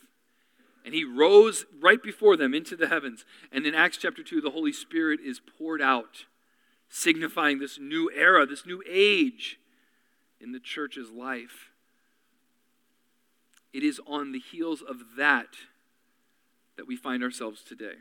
And 0.85 0.95
he 0.95 1.05
rose 1.05 1.65
right 1.81 2.03
before 2.03 2.37
them 2.37 2.55
into 2.55 2.77
the 2.77 2.89
heavens. 2.89 3.25
And 3.53 3.65
in 3.67 3.75
Acts 3.75 3.99
chapter 3.99 4.23
2, 4.23 4.41
the 4.41 4.51
Holy 4.51 4.73
Spirit 4.73 5.21
is 5.25 5.41
poured 5.59 5.81
out, 5.81 6.25
signifying 6.89 7.61
this 7.61 7.79
new 7.79 8.11
era, 8.15 8.47
this 8.47 8.67
new 8.67 8.83
age 8.91 9.59
in 10.41 10.51
the 10.51 10.59
church's 10.59 11.11
life. 11.11 11.72
It 13.73 13.83
is 13.83 14.01
on 14.07 14.33
the 14.33 14.39
heels 14.39 14.83
of 14.83 14.99
that 15.17 15.49
that 16.77 16.87
we 16.87 16.97
find 16.97 17.23
ourselves 17.23 17.63
today. 17.63 17.95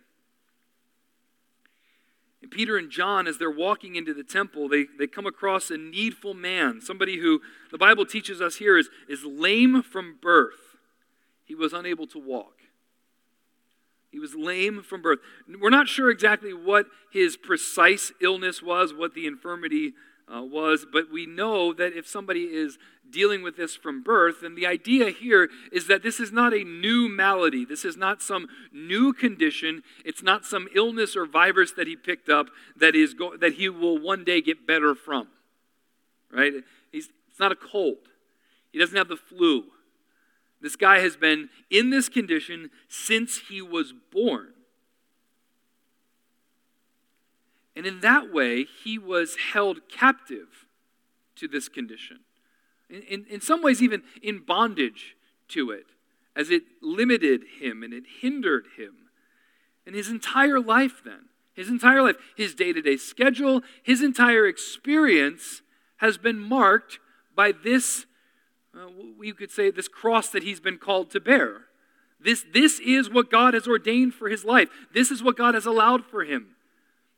And 2.41 2.49
Peter 2.49 2.77
and 2.77 2.89
John, 2.89 3.27
as 3.27 3.37
they're 3.37 3.51
walking 3.51 3.95
into 3.95 4.13
the 4.13 4.23
temple, 4.23 4.67
they, 4.67 4.85
they 4.97 5.07
come 5.07 5.27
across 5.27 5.69
a 5.69 5.77
needful 5.77 6.33
man, 6.33 6.81
somebody 6.81 7.19
who 7.19 7.41
the 7.71 7.77
Bible 7.77 8.05
teaches 8.05 8.41
us 8.41 8.55
here 8.55 8.77
is, 8.77 8.89
is 9.07 9.23
lame 9.23 9.83
from 9.83 10.17
birth. 10.21 10.77
He 11.45 11.53
was 11.53 11.73
unable 11.73 12.07
to 12.07 12.19
walk. 12.19 12.55
He 14.11 14.19
was 14.19 14.35
lame 14.35 14.81
from 14.83 15.01
birth. 15.01 15.19
We're 15.47 15.69
not 15.69 15.87
sure 15.87 16.09
exactly 16.09 16.53
what 16.53 16.87
his 17.11 17.37
precise 17.37 18.11
illness 18.21 18.61
was, 18.61 18.93
what 18.93 19.13
the 19.13 19.27
infirmity 19.27 19.93
uh, 20.33 20.41
was, 20.41 20.85
but 20.91 21.11
we 21.11 21.25
know 21.25 21.73
that 21.73 21.93
if 21.93 22.07
somebody 22.07 22.43
is 22.43 22.77
dealing 23.11 23.43
with 23.43 23.57
this 23.57 23.75
from 23.75 24.01
birth, 24.01 24.43
And 24.43 24.57
the 24.57 24.65
idea 24.65 25.09
here 25.09 25.49
is 25.71 25.87
that 25.87 26.03
this 26.03 26.19
is 26.19 26.31
not 26.31 26.53
a 26.53 26.63
new 26.63 27.07
malady. 27.09 27.65
This 27.65 27.85
is 27.85 27.97
not 27.97 28.21
some 28.21 28.47
new 28.71 29.13
condition. 29.13 29.83
It's 30.03 30.23
not 30.23 30.45
some 30.45 30.67
illness 30.73 31.15
or 31.15 31.25
virus 31.25 31.71
that 31.73 31.87
he 31.87 31.95
picked 31.95 32.29
up 32.29 32.47
that, 32.75 32.95
is 32.95 33.13
go- 33.13 33.37
that 33.37 33.53
he 33.53 33.69
will 33.69 33.97
one 33.97 34.23
day 34.23 34.41
get 34.41 34.65
better 34.65 34.95
from. 34.95 35.27
Right? 36.31 36.53
He's, 36.91 37.09
it's 37.29 37.39
not 37.39 37.51
a 37.51 37.55
cold. 37.55 37.97
He 38.71 38.79
doesn't 38.79 38.97
have 38.97 39.09
the 39.09 39.17
flu. 39.17 39.65
This 40.61 40.75
guy 40.75 40.99
has 40.99 41.17
been 41.17 41.49
in 41.69 41.89
this 41.89 42.07
condition 42.07 42.69
since 42.87 43.39
he 43.49 43.61
was 43.61 43.93
born. 44.11 44.53
And 47.75 47.85
in 47.85 48.01
that 48.01 48.31
way, 48.31 48.65
he 48.83 48.97
was 48.97 49.37
held 49.53 49.89
captive 49.89 50.67
to 51.35 51.47
this 51.47 51.67
condition. 51.67 52.19
In, 52.91 53.01
in, 53.03 53.25
in, 53.29 53.41
some 53.41 53.63
ways, 53.63 53.81
even 53.81 54.03
in 54.21 54.43
bondage 54.45 55.15
to 55.49 55.71
it, 55.71 55.85
as 56.35 56.49
it 56.49 56.63
limited 56.81 57.43
him 57.59 57.83
and 57.83 57.93
it 57.93 58.03
hindered 58.21 58.65
him. 58.77 58.93
And 59.85 59.95
his 59.95 60.09
entire 60.09 60.59
life, 60.59 61.01
then, 61.03 61.29
his 61.53 61.69
entire 61.69 62.03
life, 62.03 62.17
his 62.35 62.53
day 62.53 62.73
to 62.73 62.81
day 62.81 62.97
schedule, 62.97 63.61
his 63.81 64.01
entire 64.01 64.45
experience 64.45 65.61
has 65.97 66.17
been 66.17 66.39
marked 66.39 66.99
by 67.35 67.51
this, 67.51 68.05
uh, 68.75 68.87
we 69.17 69.31
could 69.31 69.51
say, 69.51 69.71
this 69.71 69.87
cross 69.87 70.29
that 70.29 70.43
he's 70.43 70.59
been 70.59 70.77
called 70.77 71.11
to 71.11 71.19
bear. 71.19 71.65
This, 72.19 72.45
this 72.53 72.79
is 72.79 73.09
what 73.09 73.31
God 73.31 73.53
has 73.53 73.67
ordained 73.67 74.13
for 74.13 74.29
his 74.29 74.45
life. 74.45 74.69
This 74.93 75.11
is 75.11 75.23
what 75.23 75.37
God 75.37 75.55
has 75.55 75.65
allowed 75.65 76.05
for 76.05 76.23
him. 76.23 76.55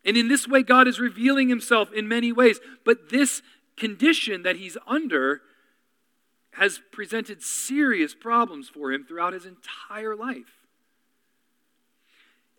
And 0.06 0.18
in 0.18 0.28
this 0.28 0.48
way, 0.48 0.64
God 0.64 0.88
is 0.88 1.00
revealing 1.00 1.50
himself 1.50 1.92
in 1.94 2.08
many 2.08 2.32
ways. 2.32 2.60
But 2.86 3.10
this 3.10 3.42
condition 3.78 4.44
that 4.44 4.58
he's 4.58 4.78
under 4.88 5.42
has 6.64 6.80
presented 6.94 7.44
serious 7.44 8.16
problems 8.16 8.70
for 8.70 8.94
him 8.94 9.04
throughout 9.04 9.34
his 9.34 9.46
entire 9.46 10.16
life. 10.16 10.62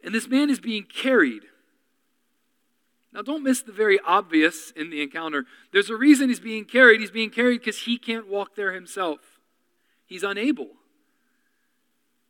And 0.05 0.15
this 0.15 0.29
man 0.29 0.51
is 0.51 0.61
being 0.61 0.85
carried. 0.85 1.45
Now, 3.15 3.23
don't 3.23 3.43
miss 3.43 3.63
the 3.63 3.73
very 3.73 3.99
obvious 4.07 4.73
in 4.77 4.91
the 4.91 5.01
encounter. 5.01 5.47
There's 5.73 5.89
a 5.89 5.97
reason 5.97 6.29
he's 6.29 6.39
being 6.39 6.67
carried. 6.67 7.01
He's 7.01 7.11
being 7.11 7.31
carried 7.31 7.61
because 7.61 7.83
he 7.83 7.97
can't 7.97 8.29
walk 8.29 8.57
there 8.57 8.75
himself, 8.75 9.21
he's 10.05 10.23
unable. 10.23 10.69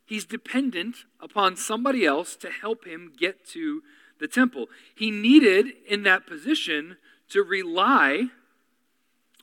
He's 0.07 0.23
dependent 0.23 0.97
upon 1.19 1.57
somebody 1.57 2.05
else 2.05 2.37
to 2.37 2.51
help 2.51 2.85
him 2.85 3.11
get 3.17 3.45
to 3.47 3.81
the 4.19 4.27
temple. 4.29 4.67
He 4.95 5.11
needed, 5.11 5.73
in 5.89 6.03
that 6.03 6.25
position, 6.25 6.97
to 7.29 7.41
rely 7.41 8.27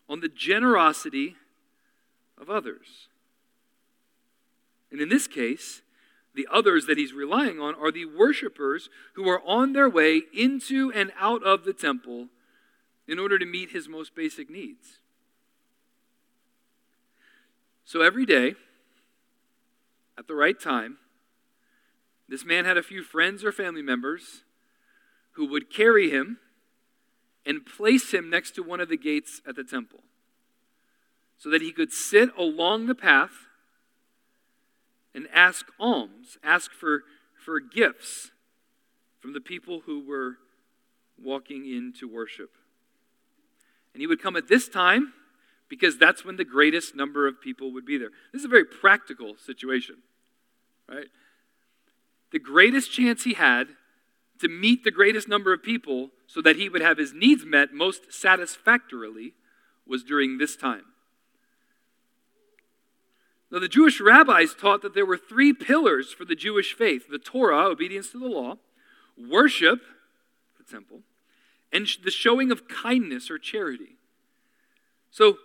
on 0.09 0.21
the 0.21 0.29
generosity 0.29 1.37
of 2.43 2.51
others. 2.51 3.09
And 4.91 5.01
in 5.01 5.09
this 5.09 5.27
case, 5.27 5.81
the 6.35 6.47
others 6.53 6.87
that 6.87 6.99
he's 6.99 7.13
relying 7.15 7.61
on 7.61 7.75
are 7.77 7.93
the 7.93 8.05
worshipers 8.05 8.91
who 9.15 9.29
are 9.29 9.41
on 9.47 9.73
their 9.73 9.89
way 9.89 10.23
into 10.35 10.93
and 10.95 11.13
out 11.19 11.43
of 11.43 11.65
the 11.65 11.73
temple 11.73 12.29
in 13.07 13.19
order 13.19 13.39
to 13.39 13.47
meet 13.47 13.71
his 13.71 13.89
most 13.89 14.15
basic 14.15 14.51
needs. 14.51 14.99
So 17.85 18.03
every 18.03 18.27
day, 18.27 18.55
at 20.19 20.27
the 20.27 20.35
right 20.35 20.59
time, 20.59 20.99
this 22.29 22.45
man 22.45 22.65
had 22.65 22.77
a 22.77 22.83
few 22.83 23.03
friends 23.03 23.45
or 23.45 23.53
family 23.53 23.83
members 23.83 24.43
who 25.33 25.47
would 25.47 25.71
carry 25.71 26.11
him 26.11 26.39
and 27.45 27.67
place 27.67 28.13
him 28.13 28.31
next 28.31 28.53
to 28.53 28.63
one 28.63 28.81
of 28.81 28.89
the 28.89 28.97
gates 28.97 29.41
at 29.47 29.57
the 29.57 29.65
temple 29.65 30.01
so 31.43 31.51
that 31.51 31.61
he 31.61 31.73
could 31.73 31.93
sit 31.93 32.31
along 32.39 32.87
the 32.87 32.95
path 32.95 33.33
and 35.13 35.27
ask 35.35 35.67
alms, 35.81 36.39
ask 36.45 36.71
for, 36.71 37.03
for 37.37 37.59
gifts 37.59 38.31
from 39.19 39.33
the 39.33 39.41
people 39.41 39.81
who 39.87 40.07
were 40.07 40.37
walking 41.21 41.65
in 41.67 41.93
to 41.99 42.07
worship. 42.07 42.51
And 43.93 44.01
he 44.01 44.07
would 44.07 44.23
come 44.23 44.37
at 44.37 44.47
this 44.47 44.69
time 44.69 45.15
because 45.69 45.99
that's 45.99 46.25
when 46.25 46.37
the 46.37 46.45
greatest 46.45 46.95
number 46.95 47.27
of 47.27 47.41
people 47.41 47.73
would 47.73 47.85
be 47.85 47.99
there. 47.99 48.11
This 48.33 48.43
is 48.43 48.47
a 48.47 48.49
very 48.49 48.65
practical 48.65 49.35
situation, 49.37 49.97
right? 50.89 51.09
The 52.31 52.39
greatest 52.39 52.93
chance 52.93 53.25
he 53.25 53.35
had 53.35 53.67
to 54.39 54.47
meet 54.47 54.85
the 54.85 54.93
greatest 54.93 55.27
number 55.27 55.53
of 55.53 55.61
people 55.61 56.11
so 56.29 56.41
that 56.41 56.55
he 56.55 56.69
would 56.69 56.83
have 56.83 56.99
his 56.99 57.13
needs 57.13 57.45
met 57.45 57.75
most 57.75 58.13
satisfactorily 58.13 59.33
was 59.85 60.05
during 60.05 60.39
this 60.39 60.55
time. 60.55 60.85
Now, 63.53 63.59
the 63.59 63.69
Jewish 63.69 64.01
rabbis 64.01 64.55
taught 64.55 64.81
that 64.81 64.95
there 64.95 65.05
were 65.05 65.19
three 65.19 65.53
pillars 65.53 66.11
for 66.11 66.25
the 66.25 66.35
Jewish 66.35 66.73
faith 66.73 67.09
the 67.11 67.19
Torah, 67.19 67.67
obedience 67.67 68.11
to 68.13 68.19
the 68.19 68.27
law, 68.27 68.57
worship, 69.17 69.83
the 70.57 70.65
temple, 70.65 71.01
and 71.71 71.87
the 72.03 72.11
showing 72.11 72.51
of 72.51 72.67
kindness 72.67 73.31
or 73.31 73.39
charity. 73.39 73.97
So, 75.11 75.37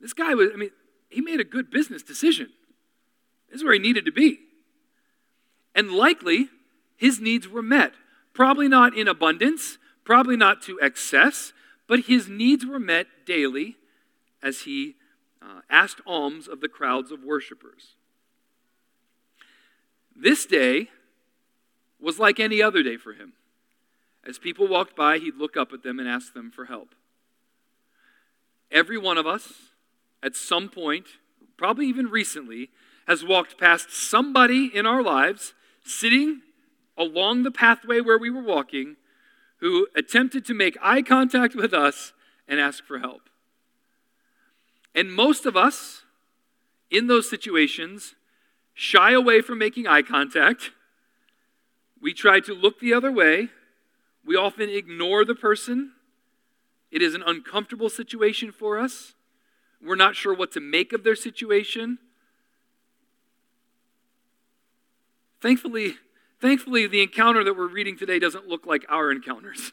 this 0.00 0.14
guy 0.14 0.32
was, 0.32 0.48
I 0.54 0.56
mean, 0.56 0.70
he 1.10 1.20
made 1.20 1.40
a 1.40 1.44
good 1.44 1.70
business 1.70 2.02
decision. 2.02 2.48
This 3.50 3.58
is 3.58 3.64
where 3.64 3.74
he 3.74 3.78
needed 3.78 4.06
to 4.06 4.12
be. 4.12 4.38
And 5.74 5.92
likely, 5.92 6.48
his 6.96 7.20
needs 7.20 7.46
were 7.46 7.62
met. 7.62 7.92
Probably 8.32 8.66
not 8.66 8.96
in 8.96 9.08
abundance, 9.08 9.76
probably 10.04 10.36
not 10.36 10.62
to 10.62 10.78
excess, 10.80 11.52
but 11.86 12.00
his 12.00 12.28
needs 12.28 12.64
were 12.64 12.80
met 12.80 13.06
daily 13.26 13.76
as 14.42 14.62
he 14.62 14.96
uh, 15.44 15.60
asked 15.68 16.00
alms 16.06 16.48
of 16.48 16.60
the 16.60 16.68
crowds 16.68 17.10
of 17.10 17.22
worshipers. 17.22 17.96
This 20.16 20.46
day 20.46 20.88
was 22.00 22.18
like 22.18 22.40
any 22.40 22.62
other 22.62 22.82
day 22.82 22.96
for 22.96 23.12
him. 23.12 23.34
As 24.26 24.38
people 24.38 24.66
walked 24.66 24.96
by, 24.96 25.18
he'd 25.18 25.36
look 25.36 25.56
up 25.56 25.72
at 25.72 25.82
them 25.82 25.98
and 25.98 26.08
ask 26.08 26.32
them 26.32 26.50
for 26.50 26.66
help. 26.66 26.94
Every 28.70 28.96
one 28.96 29.18
of 29.18 29.26
us, 29.26 29.52
at 30.22 30.34
some 30.34 30.68
point, 30.68 31.06
probably 31.56 31.86
even 31.86 32.06
recently, 32.06 32.70
has 33.06 33.24
walked 33.24 33.58
past 33.58 33.92
somebody 33.92 34.70
in 34.72 34.86
our 34.86 35.02
lives 35.02 35.52
sitting 35.84 36.40
along 36.96 37.42
the 37.42 37.50
pathway 37.50 38.00
where 38.00 38.18
we 38.18 38.30
were 38.30 38.42
walking 38.42 38.96
who 39.58 39.88
attempted 39.94 40.44
to 40.46 40.54
make 40.54 40.76
eye 40.82 41.02
contact 41.02 41.54
with 41.54 41.74
us 41.74 42.12
and 42.48 42.60
ask 42.60 42.84
for 42.84 42.98
help. 42.98 43.28
And 44.94 45.12
most 45.12 45.44
of 45.44 45.56
us 45.56 46.02
in 46.90 47.08
those 47.08 47.28
situations 47.28 48.14
shy 48.74 49.12
away 49.12 49.40
from 49.40 49.58
making 49.58 49.86
eye 49.86 50.02
contact. 50.02 50.70
We 52.00 52.12
try 52.12 52.40
to 52.40 52.54
look 52.54 52.80
the 52.80 52.94
other 52.94 53.10
way. 53.10 53.48
We 54.24 54.36
often 54.36 54.68
ignore 54.68 55.24
the 55.24 55.34
person. 55.34 55.92
It 56.90 57.02
is 57.02 57.14
an 57.14 57.22
uncomfortable 57.26 57.88
situation 57.88 58.52
for 58.52 58.78
us. 58.78 59.14
We're 59.84 59.96
not 59.96 60.16
sure 60.16 60.34
what 60.34 60.52
to 60.52 60.60
make 60.60 60.92
of 60.92 61.04
their 61.04 61.16
situation. 61.16 61.98
Thankfully, 65.40 65.96
thankfully, 66.40 66.86
the 66.86 67.02
encounter 67.02 67.44
that 67.44 67.56
we're 67.56 67.68
reading 67.68 67.98
today 67.98 68.18
doesn't 68.18 68.48
look 68.48 68.64
like 68.64 68.86
our 68.88 69.10
encounters. 69.10 69.72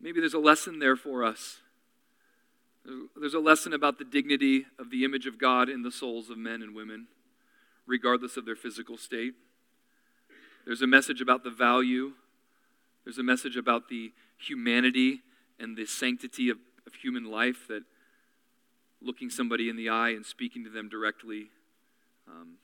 Maybe 0.00 0.20
there's 0.20 0.34
a 0.34 0.38
lesson 0.38 0.80
there 0.80 0.96
for 0.96 1.24
us. 1.24 1.61
There's 2.84 3.34
a 3.34 3.40
lesson 3.40 3.72
about 3.72 3.98
the 3.98 4.04
dignity 4.04 4.66
of 4.78 4.90
the 4.90 5.04
image 5.04 5.26
of 5.26 5.38
God 5.38 5.68
in 5.68 5.82
the 5.82 5.92
souls 5.92 6.30
of 6.30 6.38
men 6.38 6.62
and 6.62 6.74
women, 6.74 7.06
regardless 7.86 8.36
of 8.36 8.44
their 8.44 8.56
physical 8.56 8.96
state. 8.96 9.34
There's 10.64 10.82
a 10.82 10.86
message 10.86 11.20
about 11.20 11.44
the 11.44 11.50
value. 11.50 12.12
There's 13.04 13.18
a 13.18 13.22
message 13.22 13.56
about 13.56 13.88
the 13.88 14.12
humanity 14.36 15.22
and 15.58 15.76
the 15.76 15.86
sanctity 15.86 16.48
of, 16.48 16.58
of 16.86 16.94
human 16.94 17.24
life 17.24 17.66
that 17.68 17.82
looking 19.00 19.30
somebody 19.30 19.68
in 19.68 19.76
the 19.76 19.88
eye 19.88 20.10
and 20.10 20.24
speaking 20.24 20.64
to 20.64 20.70
them 20.70 20.88
directly 20.88 21.50
um, 22.28 22.54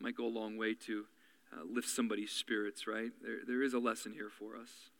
might 0.00 0.16
go 0.16 0.26
a 0.26 0.28
long 0.28 0.56
way 0.56 0.74
to 0.74 1.04
uh, 1.52 1.62
lift 1.70 1.88
somebody's 1.88 2.30
spirits, 2.30 2.86
right? 2.86 3.10
There, 3.22 3.38
there 3.46 3.62
is 3.62 3.74
a 3.74 3.78
lesson 3.78 4.12
here 4.12 4.30
for 4.30 4.56
us. 4.56 4.90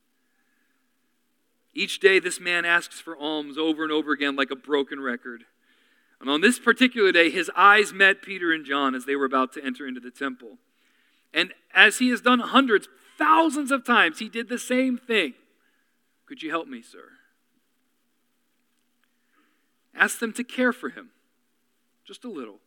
Each 1.79 1.97
day, 2.01 2.19
this 2.19 2.41
man 2.41 2.65
asks 2.65 2.99
for 2.99 3.15
alms 3.15 3.57
over 3.57 3.83
and 3.83 3.91
over 3.91 4.11
again 4.11 4.35
like 4.35 4.51
a 4.51 4.55
broken 4.57 4.99
record. 4.99 5.45
And 6.19 6.29
on 6.29 6.41
this 6.41 6.59
particular 6.59 7.13
day, 7.13 7.29
his 7.29 7.49
eyes 7.55 7.93
met 7.93 8.21
Peter 8.21 8.51
and 8.51 8.65
John 8.65 8.93
as 8.93 9.05
they 9.05 9.15
were 9.15 9.23
about 9.23 9.53
to 9.53 9.63
enter 9.63 9.87
into 9.87 10.01
the 10.01 10.11
temple. 10.11 10.57
And 11.33 11.53
as 11.73 11.99
he 11.99 12.09
has 12.09 12.19
done 12.19 12.39
hundreds, 12.39 12.89
thousands 13.17 13.71
of 13.71 13.85
times, 13.85 14.19
he 14.19 14.27
did 14.27 14.49
the 14.49 14.59
same 14.59 14.97
thing. 14.97 15.35
Could 16.25 16.43
you 16.43 16.49
help 16.49 16.67
me, 16.67 16.81
sir? 16.81 17.11
Ask 19.95 20.19
them 20.19 20.33
to 20.33 20.43
care 20.43 20.73
for 20.73 20.89
him. 20.89 21.11
Just 22.05 22.25
a 22.25 22.29
little. 22.29 22.59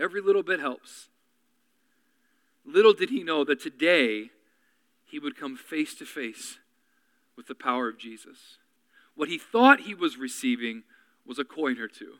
Every 0.00 0.22
little 0.22 0.42
bit 0.42 0.60
helps. 0.60 1.10
Little 2.64 2.94
did 2.94 3.10
he 3.10 3.22
know 3.22 3.44
that 3.44 3.60
today 3.60 4.30
he 5.04 5.18
would 5.18 5.36
come 5.36 5.58
face 5.58 5.94
to 5.96 6.06
face 6.06 6.56
with 7.36 7.46
the 7.46 7.54
power 7.54 7.88
of 7.88 7.98
Jesus. 7.98 8.58
What 9.14 9.28
he 9.28 9.38
thought 9.38 9.80
he 9.80 9.94
was 9.94 10.18
receiving 10.18 10.82
was 11.26 11.38
a 11.38 11.44
coin 11.44 11.78
or 11.78 11.88
two. 11.88 12.14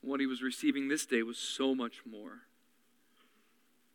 What 0.00 0.20
he 0.20 0.26
was 0.26 0.42
receiving 0.42 0.88
this 0.88 1.06
day 1.06 1.22
was 1.22 1.38
so 1.38 1.74
much 1.74 2.02
more. 2.08 2.42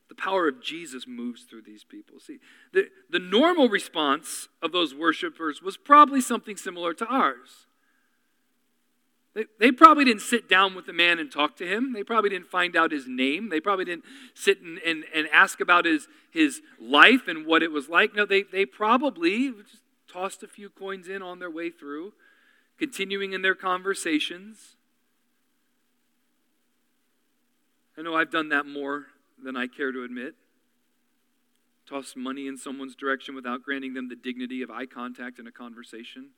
The 0.10 0.16
power 0.16 0.48
of 0.48 0.62
Jesus 0.62 1.08
moves 1.08 1.44
through 1.44 1.62
these 1.62 1.86
people. 1.86 2.20
See, 2.20 2.40
the, 2.74 2.90
the 3.10 3.20
normal 3.20 3.70
response 3.70 4.50
of 4.62 4.74
those 4.74 4.94
worshipers 4.94 5.62
was 5.62 5.78
probably 5.78 6.20
something 6.20 6.58
similar 6.58 6.94
to 6.96 7.06
ours. 7.06 7.68
They, 9.34 9.46
they 9.60 9.72
probably 9.72 10.04
didn't 10.06 10.22
sit 10.22 10.50
down 10.50 10.76
with 10.76 10.86
the 10.86 10.94
man 10.94 11.18
and 11.18 11.32
talk 11.32 11.56
to 11.58 11.66
him. 11.66 11.94
They 11.94 12.04
probably 12.04 12.30
didn't 12.30 12.50
find 12.50 12.76
out 12.76 12.92
his 12.92 13.08
name. 13.08 13.50
They 13.50 13.62
probably 13.62 13.86
didn't 13.86 14.04
sit 14.34 14.62
and, 14.62 14.78
and, 14.80 15.06
and 15.14 15.28
ask 15.32 15.62
about 15.62 15.86
his, 15.86 16.08
his 16.32 16.62
life 16.80 17.28
and 17.28 17.46
what 17.46 17.64
it 17.64 17.72
was 17.72 17.88
like. 17.88 18.14
No, 18.14 18.26
they, 18.26 18.44
they 18.44 18.66
probably 18.66 19.52
just 19.52 19.82
tossed 20.12 20.44
a 20.44 20.48
few 20.48 20.70
coins 20.70 21.08
in 21.08 21.22
on 21.22 21.40
their 21.40 21.50
way 21.50 21.70
through, 21.70 22.14
continuing 22.78 23.32
in 23.32 23.42
their 23.42 23.56
conversations. 23.56 24.76
I 27.98 28.02
know 28.02 28.16
I've 28.16 28.32
done 28.32 28.50
that 28.50 28.66
more 28.66 29.06
than 29.42 29.56
I 29.56 29.68
care 29.68 29.94
to 29.94 30.04
admit. 30.04 30.36
Toss 31.88 32.16
money 32.18 32.48
in 32.48 32.58
someone's 32.58 32.96
direction 32.96 33.34
without 33.34 33.64
granting 33.64 33.94
them 33.94 34.10
the 34.10 34.16
dignity 34.16 34.62
of 34.62 34.70
eye 34.70 34.86
contact 34.86 35.40
in 35.40 35.48
a 35.48 35.52
conversation 35.52 36.32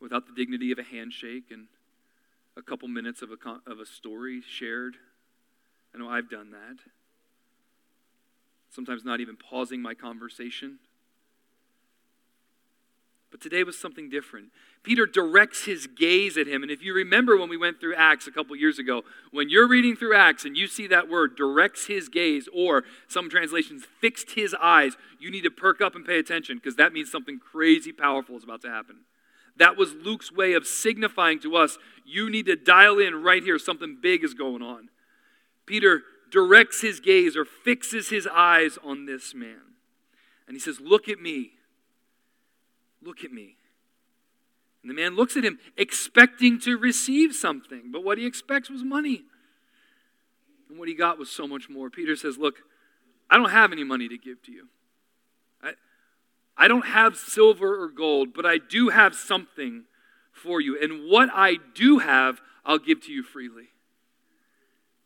without 0.00 0.26
the 0.26 0.32
dignity 0.34 0.70
of 0.70 0.78
a 0.78 0.82
handshake 0.82 1.44
and 1.50 1.66
a 2.56 2.62
couple 2.62 2.88
minutes 2.88 3.22
of 3.22 3.30
a, 3.30 3.70
of 3.70 3.80
a 3.80 3.86
story 3.86 4.40
shared. 4.40 4.96
I 5.94 5.98
know 5.98 6.08
I've 6.08 6.30
done 6.30 6.50
that. 6.50 6.78
Sometimes 8.70 9.04
not 9.04 9.20
even 9.20 9.36
pausing 9.36 9.80
my 9.80 9.94
conversation. 9.94 10.78
But 13.34 13.40
today 13.40 13.64
was 13.64 13.76
something 13.76 14.08
different. 14.08 14.50
Peter 14.84 15.06
directs 15.06 15.64
his 15.64 15.88
gaze 15.88 16.38
at 16.38 16.46
him. 16.46 16.62
And 16.62 16.70
if 16.70 16.82
you 16.82 16.94
remember 16.94 17.36
when 17.36 17.48
we 17.48 17.56
went 17.56 17.80
through 17.80 17.96
Acts 17.96 18.28
a 18.28 18.30
couple 18.30 18.54
years 18.54 18.78
ago, 18.78 19.02
when 19.32 19.48
you're 19.48 19.66
reading 19.66 19.96
through 19.96 20.14
Acts 20.14 20.44
and 20.44 20.56
you 20.56 20.68
see 20.68 20.86
that 20.86 21.08
word, 21.08 21.34
directs 21.34 21.86
his 21.86 22.08
gaze, 22.08 22.48
or 22.54 22.84
some 23.08 23.28
translations, 23.28 23.84
fixed 24.00 24.32
his 24.32 24.54
eyes, 24.62 24.96
you 25.18 25.32
need 25.32 25.42
to 25.42 25.50
perk 25.50 25.80
up 25.80 25.96
and 25.96 26.06
pay 26.06 26.20
attention 26.20 26.58
because 26.58 26.76
that 26.76 26.92
means 26.92 27.10
something 27.10 27.40
crazy 27.40 27.90
powerful 27.90 28.36
is 28.36 28.44
about 28.44 28.62
to 28.62 28.70
happen. 28.70 28.98
That 29.56 29.76
was 29.76 29.94
Luke's 29.94 30.32
way 30.32 30.54
of 30.54 30.66
signifying 30.66 31.38
to 31.40 31.56
us 31.56 31.78
you 32.04 32.30
need 32.30 32.46
to 32.46 32.56
dial 32.56 32.98
in 32.98 33.22
right 33.22 33.42
here, 33.42 33.58
something 33.58 33.96
big 34.00 34.22
is 34.22 34.34
going 34.34 34.62
on. 34.62 34.90
Peter 35.66 36.02
directs 36.30 36.82
his 36.82 37.00
gaze 37.00 37.36
or 37.36 37.44
fixes 37.44 38.10
his 38.10 38.26
eyes 38.26 38.78
on 38.84 39.06
this 39.06 39.34
man. 39.34 39.60
And 40.46 40.54
he 40.54 40.60
says, 40.60 40.80
Look 40.80 41.08
at 41.08 41.20
me. 41.20 41.52
Look 43.02 43.24
at 43.24 43.32
me. 43.32 43.56
And 44.82 44.90
the 44.90 44.94
man 44.94 45.16
looks 45.16 45.36
at 45.36 45.44
him, 45.44 45.58
expecting 45.78 46.60
to 46.60 46.76
receive 46.76 47.34
something, 47.34 47.90
but 47.90 48.04
what 48.04 48.18
he 48.18 48.26
expects 48.26 48.68
was 48.68 48.82
money. 48.82 49.22
And 50.68 50.78
what 50.78 50.88
he 50.88 50.94
got 50.94 51.18
was 51.18 51.30
so 51.30 51.46
much 51.46 51.70
more. 51.70 51.88
Peter 51.88 52.16
says, 52.16 52.36
Look, 52.36 52.56
I 53.30 53.36
don't 53.36 53.50
have 53.50 53.72
any 53.72 53.84
money 53.84 54.08
to 54.08 54.18
give 54.18 54.42
to 54.42 54.52
you. 54.52 54.68
I 56.56 56.68
don't 56.68 56.86
have 56.86 57.16
silver 57.16 57.82
or 57.82 57.88
gold, 57.88 58.32
but 58.34 58.46
I 58.46 58.58
do 58.58 58.90
have 58.90 59.14
something 59.14 59.84
for 60.32 60.60
you. 60.60 60.78
And 60.80 61.10
what 61.10 61.28
I 61.32 61.56
do 61.74 61.98
have, 61.98 62.40
I'll 62.64 62.78
give 62.78 63.02
to 63.04 63.12
you 63.12 63.22
freely. 63.22 63.68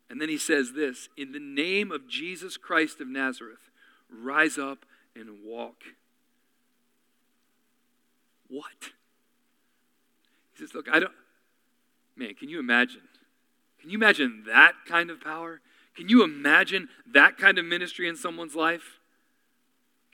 And 0.09 0.19
then 0.19 0.29
he 0.29 0.37
says 0.37 0.73
this 0.73 1.09
In 1.17 1.31
the 1.31 1.39
name 1.39 1.91
of 1.91 2.07
Jesus 2.07 2.57
Christ 2.57 2.99
of 2.99 3.07
Nazareth, 3.07 3.69
rise 4.11 4.57
up 4.57 4.85
and 5.15 5.43
walk. 5.43 5.83
What? 8.47 8.91
He 10.53 10.59
says, 10.59 10.73
Look, 10.73 10.87
I 10.91 10.99
don't. 10.99 11.13
Man, 12.15 12.33
can 12.33 12.49
you 12.49 12.59
imagine? 12.59 13.01
Can 13.79 13.89
you 13.89 13.97
imagine 13.97 14.43
that 14.47 14.73
kind 14.87 15.09
of 15.09 15.21
power? 15.21 15.61
Can 15.95 16.09
you 16.09 16.23
imagine 16.23 16.89
that 17.13 17.37
kind 17.37 17.57
of 17.57 17.65
ministry 17.65 18.07
in 18.07 18.15
someone's 18.15 18.55
life? 18.55 18.98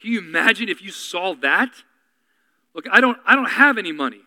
Can 0.02 0.12
you 0.12 0.20
imagine 0.20 0.70
if 0.70 0.82
you 0.82 0.92
saw 0.92 1.34
that? 1.36 1.70
Look, 2.74 2.86
I 2.92 3.00
don't, 3.02 3.18
I 3.26 3.36
don't 3.36 3.50
have 3.50 3.78
any 3.78 3.92
money. 3.92 4.22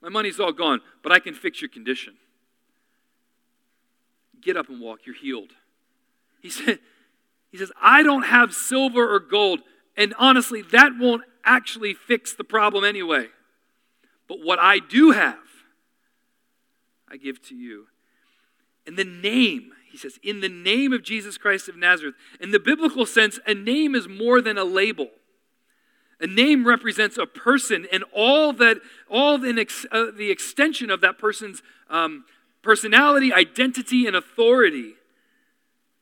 My 0.00 0.08
money's 0.08 0.40
all 0.40 0.52
gone, 0.52 0.80
but 1.02 1.12
I 1.12 1.18
can 1.18 1.34
fix 1.34 1.60
your 1.60 1.68
condition. 1.68 2.14
Get 4.40 4.56
up 4.56 4.68
and 4.68 4.80
walk. 4.80 5.00
You're 5.04 5.14
healed. 5.14 5.52
He 6.40 6.50
said, 6.50 6.78
he 7.50 7.58
says, 7.58 7.70
I 7.80 8.02
don't 8.02 8.22
have 8.22 8.54
silver 8.54 9.14
or 9.14 9.20
gold. 9.20 9.60
And 9.96 10.14
honestly, 10.18 10.62
that 10.72 10.92
won't 10.98 11.22
actually 11.44 11.94
fix 11.94 12.32
the 12.32 12.44
problem 12.44 12.84
anyway. 12.84 13.26
But 14.28 14.38
what 14.42 14.58
I 14.58 14.78
do 14.78 15.10
have, 15.10 15.38
I 17.08 17.16
give 17.16 17.42
to 17.48 17.54
you. 17.54 17.86
In 18.86 18.94
the 18.94 19.04
name, 19.04 19.72
he 19.90 19.98
says, 19.98 20.18
in 20.22 20.40
the 20.40 20.48
name 20.48 20.92
of 20.92 21.02
Jesus 21.02 21.36
Christ 21.36 21.68
of 21.68 21.76
Nazareth. 21.76 22.14
In 22.40 22.52
the 22.52 22.60
biblical 22.60 23.04
sense, 23.04 23.38
a 23.46 23.54
name 23.54 23.94
is 23.94 24.08
more 24.08 24.40
than 24.40 24.56
a 24.56 24.64
label. 24.64 25.08
A 26.20 26.26
name 26.26 26.66
represents 26.66 27.18
a 27.18 27.26
person 27.26 27.86
and 27.92 28.04
all 28.14 28.52
that, 28.54 28.78
all 29.10 29.38
the, 29.38 29.66
uh, 29.90 30.06
the 30.16 30.30
extension 30.30 30.90
of 30.90 31.00
that 31.00 31.18
person's 31.18 31.62
um, 31.88 32.24
personality, 32.62 33.32
identity, 33.32 34.06
and 34.06 34.14
authority. 34.14 34.94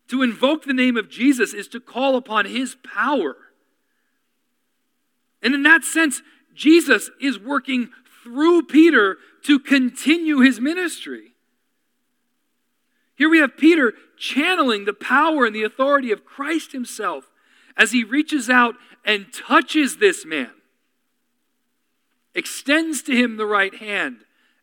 To 0.09 0.23
invoke 0.23 0.65
the 0.65 0.73
name 0.73 0.97
of 0.97 1.09
Jesus 1.09 1.55
is 1.55 1.69
to 1.69 1.81
call 1.81 2.17
upon 2.17 2.47
his 2.47 2.77
power. 2.83 3.37
And 5.43 5.55
in 5.55 5.63
that 5.63 5.85
sense, 5.85 6.21
Jesus 6.55 7.11
is 7.21 7.39
working 7.39 7.91
through 8.23 8.65
Peter 8.65 9.19
to 9.45 9.59
continue 9.59 10.41
his 10.41 10.61
ministry. 10.61 11.33
Here 13.19 13.29
we 13.29 13.41
have 13.41 13.57
Peter 13.57 13.95
channeling 14.17 14.85
the 14.85 14.93
power 14.93 15.45
and 15.45 15.55
the 15.55 15.65
authority 15.65 16.13
of 16.13 16.25
Christ 16.25 16.71
himself 16.71 17.33
as 17.77 17.91
he 17.91 18.05
reaches 18.05 18.49
out 18.49 18.77
and 19.05 19.33
touches 19.33 19.97
this 19.97 20.25
man, 20.25 20.53
extends 22.33 23.03
to 23.03 23.17
him 23.17 23.37
the 23.37 23.45
right 23.45 23.75
hand, 23.75 24.19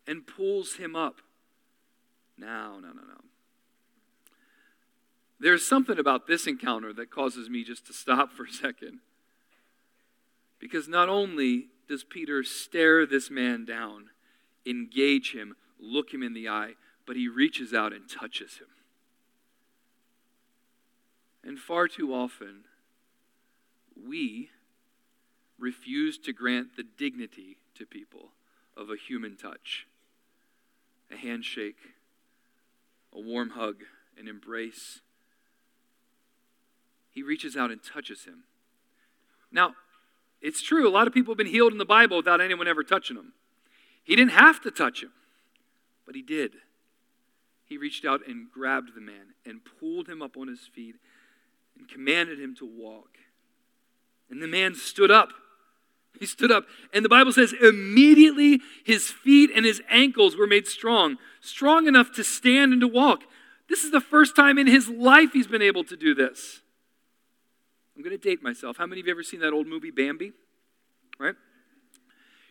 and 0.08 0.26
pulls 0.26 0.76
him 0.76 0.96
up. 0.96 1.18
No, 2.38 2.80
no, 2.80 2.88
no, 2.88 3.02
no. 3.02 3.22
There's 5.38 5.68
something 5.68 6.00
about 6.00 6.26
this 6.26 6.48
encounter 6.48 6.94
that 6.94 7.12
causes 7.12 7.50
me 7.50 7.66
just 7.66 7.86
to 7.88 7.94
stop 7.94 8.32
for 8.32 8.46
a 8.46 8.52
second. 8.52 9.00
Because 10.60 10.88
not 10.88 11.10
only 11.10 11.68
does 11.90 12.06
Peter 12.06 12.42
stare 12.42 13.06
this 13.06 13.30
man 13.30 13.66
down, 13.66 14.12
engage 14.66 15.34
him, 15.34 15.58
look 15.78 16.14
him 16.14 16.24
in 16.24 16.34
the 16.34 16.48
eye, 16.48 16.76
but 17.06 17.16
he 17.16 17.28
reaches 17.28 17.74
out 17.74 17.94
and 17.94 18.10
touches 18.10 18.58
him. 18.58 18.68
And 21.44 21.60
far 21.60 21.88
too 21.88 22.14
often, 22.14 22.64
we 23.96 24.50
refuse 25.60 26.18
to 26.18 26.34
grant 26.34 26.76
the 26.76 26.84
dignity 26.84 27.58
to 27.76 27.86
people 27.86 28.30
of 28.76 28.90
a 28.90 28.96
human 28.96 29.38
touch, 29.38 29.88
a 31.12 31.16
handshake, 31.16 31.78
a 33.14 33.20
warm 33.20 33.52
hug, 33.52 33.84
an 34.18 34.28
embrace. 34.28 35.02
He 37.12 37.22
reaches 37.22 37.56
out 37.56 37.72
and 37.72 37.82
touches 37.82 38.26
him. 38.26 38.44
Now, 39.52 39.76
it's 40.42 40.62
true, 40.62 40.88
a 40.88 40.92
lot 40.92 41.08
of 41.08 41.14
people 41.14 41.32
have 41.32 41.38
been 41.38 41.48
healed 41.48 41.72
in 41.72 41.78
the 41.78 41.86
Bible 41.86 42.18
without 42.18 42.42
anyone 42.42 42.68
ever 42.68 42.84
touching 42.84 43.16
them. 43.16 43.34
He 44.04 44.16
didn't 44.16 44.32
have 44.32 44.62
to 44.64 44.72
touch 44.72 45.02
him, 45.02 45.12
but 46.06 46.16
he 46.16 46.22
did. 46.22 46.52
He 47.66 47.78
reached 47.78 48.06
out 48.06 48.22
and 48.28 48.52
grabbed 48.52 48.96
the 48.96 49.02
man 49.02 49.34
and 49.46 49.62
pulled 49.80 50.08
him 50.08 50.22
up 50.22 50.38
on 50.38 50.48
his 50.48 50.62
feet 50.62 50.96
and 51.78 51.90
commanded 51.90 52.40
him 52.40 52.56
to 52.56 52.66
walk. 52.66 53.18
And 54.30 54.42
the 54.42 54.48
man 54.48 54.76
stood 54.76 55.12
up. 55.12 55.30
He 56.20 56.26
stood 56.26 56.50
up, 56.52 56.66
and 56.94 57.04
the 57.04 57.10
Bible 57.10 57.34
says 57.34 57.54
immediately 57.62 58.62
his 58.86 59.10
feet 59.12 59.50
and 59.54 59.66
his 59.66 59.82
ankles 59.90 60.38
were 60.38 60.48
made 60.48 60.66
strong, 60.66 61.18
strong 61.42 61.88
enough 61.88 62.14
to 62.14 62.24
stand 62.24 62.72
and 62.72 62.80
to 62.80 62.88
walk. 62.88 63.24
This 63.68 63.84
is 63.84 63.92
the 63.92 64.00
first 64.00 64.34
time 64.34 64.58
in 64.58 64.66
his 64.66 64.88
life 64.88 65.32
he's 65.34 65.48
been 65.48 65.62
able 65.62 65.84
to 65.84 65.98
do 65.98 66.16
this. 66.16 66.62
I'm 67.96 68.04
going 68.04 68.18
to 68.18 68.30
date 68.30 68.42
myself. 68.42 68.78
How 68.78 68.86
many 68.86 69.02
of 69.02 69.08
you 69.08 69.12
ever 69.12 69.24
seen 69.24 69.42
that 69.42 69.52
old 69.52 69.68
movie 69.68 69.92
Bambi? 69.92 70.32
Right? 71.20 71.36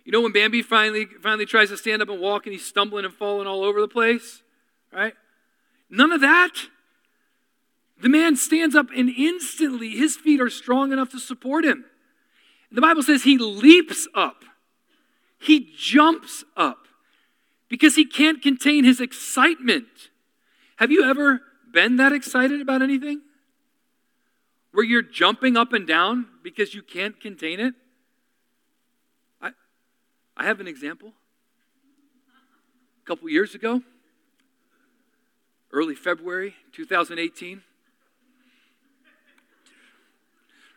You 0.05 0.13
know 0.13 0.21
when 0.21 0.33
Bambi 0.33 0.61
finally 0.61 1.07
finally 1.23 1.47
tries 1.47 1.71
to 1.71 1.79
stand 1.79 2.03
up 2.03 2.11
and 2.11 2.21
walk 2.21 2.45
and 2.45 2.53
he's 2.53 2.67
stumbling 2.67 3.07
and 3.07 3.15
falling 3.15 3.47
all 3.47 3.65
over 3.65 3.81
the 3.81 3.89
place? 3.89 4.43
Right? 4.95 5.15
None 5.91 6.13
of 6.13 6.21
that. 6.21 6.53
The 8.01 8.09
man 8.09 8.37
stands 8.37 8.75
up 8.75 8.87
and 8.97 9.09
instantly 9.09 9.91
his 9.91 10.17
feet 10.17 10.41
are 10.41 10.51
strong 10.51 10.93
enough 10.93 11.11
to 11.11 11.19
support 11.19 11.65
him. 11.65 11.85
The 12.71 12.81
Bible 12.81 13.03
says 13.03 13.23
he 13.23 13.39
leaps 13.39 14.07
up. 14.15 14.45
He 15.39 15.73
jumps 15.77 16.45
up 16.57 16.87
because 17.69 17.97
he 17.97 18.05
can't 18.05 18.43
contain 18.43 18.85
his 18.85 19.01
excitement. 19.01 20.11
Have 20.77 20.91
you 20.91 21.05
ever 21.05 21.41
been 21.73 21.97
that 21.97 22.13
excited 22.13 22.61
about 22.61 22.83
anything? 22.83 23.21
where 24.75 24.85
you're 24.85 25.03
jumping 25.03 25.57
up 25.57 25.73
and 25.73 25.87
down 25.87 26.27
because 26.43 26.75
you 26.75 26.83
can't 26.83 27.21
contain 27.21 27.61
it? 27.61 27.75
I, 29.41 29.53
I 30.37 30.45
have 30.45 30.59
an 30.59 30.67
example. 30.67 31.13
A 33.03 33.07
couple 33.07 33.29
years 33.31 33.55
ago, 33.55 33.83
early 35.75 35.95
February 35.95 36.55
2018, 36.73 37.63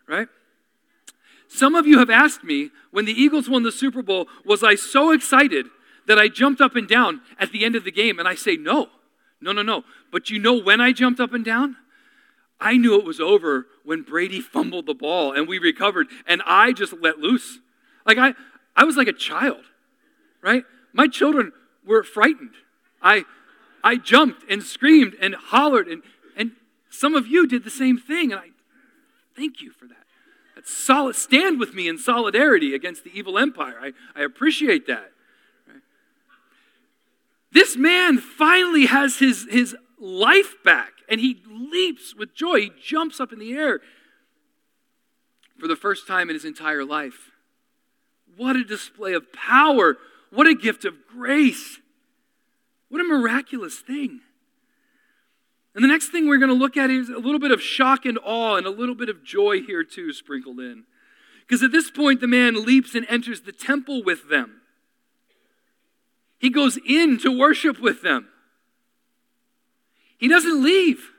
right? 0.08 0.28
Some 1.48 1.76
of 1.76 1.86
you 1.86 2.00
have 2.00 2.10
asked 2.10 2.44
me 2.44 2.72
when 2.92 3.06
the 3.06 3.14
Eagles 3.14 3.48
won 3.48 3.64
the 3.64 3.72
Super 3.72 4.02
Bowl, 4.02 4.28
was 4.44 4.64
I 4.64 4.76
so 4.76 5.12
excited 5.12 5.68
that 6.08 6.18
I 6.18 6.28
jumped 6.28 6.62
up 6.62 6.76
and 6.76 6.88
down 6.88 7.22
at 7.40 7.52
the 7.52 7.64
end 7.64 7.76
of 7.76 7.84
the 7.84 7.92
game? 7.92 8.18
And 8.18 8.28
I 8.28 8.36
say, 8.36 8.58
no, 8.58 8.88
no, 9.40 9.52
no, 9.52 9.62
no. 9.62 9.84
But 10.12 10.30
you 10.30 10.40
know 10.40 10.60
when 10.60 10.82
I 10.82 10.92
jumped 10.92 11.20
up 11.20 11.34
and 11.34 11.46
down? 11.46 11.78
I 12.60 12.76
knew 12.76 13.00
it 13.00 13.06
was 13.06 13.20
over 13.20 13.68
when 13.86 14.02
Brady 14.02 14.42
fumbled 14.54 14.88
the 14.88 14.96
ball 14.96 15.32
and 15.32 15.48
we 15.48 15.60
recovered 15.60 16.08
and 16.26 16.42
I 16.46 16.74
just 16.74 16.94
let 17.00 17.20
loose. 17.20 17.60
Like 18.06 18.18
I 18.18 18.34
I 18.76 18.84
was 18.84 18.98
like 18.98 19.08
a 19.08 19.14
child, 19.14 19.64
right? 20.42 20.64
My 20.94 21.08
children 21.08 21.52
were 21.86 22.04
frightened. 22.04 22.54
I 23.02 23.26
I 23.88 23.96
jumped 23.96 24.44
and 24.50 24.62
screamed 24.64 25.16
and 25.22 25.34
hollered 25.34 25.88
and 25.88 26.04
and 26.36 26.52
some 26.90 27.16
of 27.16 27.26
you 27.26 27.48
did 27.48 27.64
the 27.64 27.70
same 27.70 27.98
thing 27.98 28.34
and 28.34 28.42
I 28.42 28.50
thank 29.34 29.62
you 29.62 29.72
for 29.72 29.88
that. 29.88 30.04
That's 30.56 30.76
solid 30.76 31.16
stand 31.16 31.58
with 31.58 31.74
me 31.74 31.88
in 31.88 31.98
solidarity 31.98 32.76
against 32.76 33.06
the 33.06 33.18
evil 33.18 33.38
empire. 33.38 33.76
I, 33.82 33.94
I 34.14 34.26
appreciate 34.26 34.88
that. 34.88 35.14
This 37.54 37.78
man 37.78 38.18
finally 38.18 38.88
has 38.88 39.20
his, 39.20 39.48
his 39.50 39.74
life 39.98 40.56
back 40.66 40.92
and 41.08 41.22
he 41.22 41.42
leaps 41.50 42.14
with 42.14 42.36
joy. 42.36 42.60
He 42.60 42.72
jumps 42.84 43.22
up 43.22 43.32
in 43.32 43.40
the 43.40 43.54
air 43.54 43.80
for 45.58 45.70
the 45.70 45.78
first 45.78 46.06
time 46.06 46.30
in 46.30 46.34
his 46.34 46.44
entire 46.44 46.84
life. 46.84 47.32
What 48.36 48.58
a 48.58 48.66
display 48.66 49.14
of 49.14 49.32
power! 49.32 49.96
What 50.30 50.46
a 50.46 50.54
gift 50.56 50.84
of 50.84 50.96
grace! 51.08 51.80
What 52.90 53.02
a 53.02 53.04
miraculous 53.04 53.80
thing. 53.80 54.22
And 55.76 55.84
the 55.84 55.88
next 55.88 56.10
thing 56.10 56.28
we're 56.28 56.40
going 56.40 56.50
to 56.50 56.56
look 56.56 56.76
at 56.78 56.90
is 56.90 57.10
a 57.10 57.20
little 57.20 57.40
bit 57.40 57.52
of 57.52 57.62
shock 57.62 58.06
and 58.06 58.18
awe 58.24 58.56
and 58.56 58.66
a 58.66 58.72
little 58.72 58.96
bit 58.96 59.10
of 59.10 59.24
joy 59.24 59.62
here, 59.62 59.84
too, 59.84 60.12
sprinkled 60.12 60.60
in. 60.60 60.86
Because 61.42 61.62
at 61.62 61.72
this 61.72 61.92
point, 61.92 62.20
the 62.20 62.28
man 62.28 62.66
leaps 62.66 62.96
and 62.96 63.06
enters 63.08 63.42
the 63.42 63.52
temple 63.52 64.04
with 64.04 64.30
them. 64.30 64.62
He 66.40 66.50
goes 66.50 66.78
in 66.88 67.20
to 67.20 67.38
worship 67.38 67.80
with 67.80 68.02
them. 68.02 68.28
He 70.18 70.28
doesn't 70.28 70.64
leave. 70.64 71.12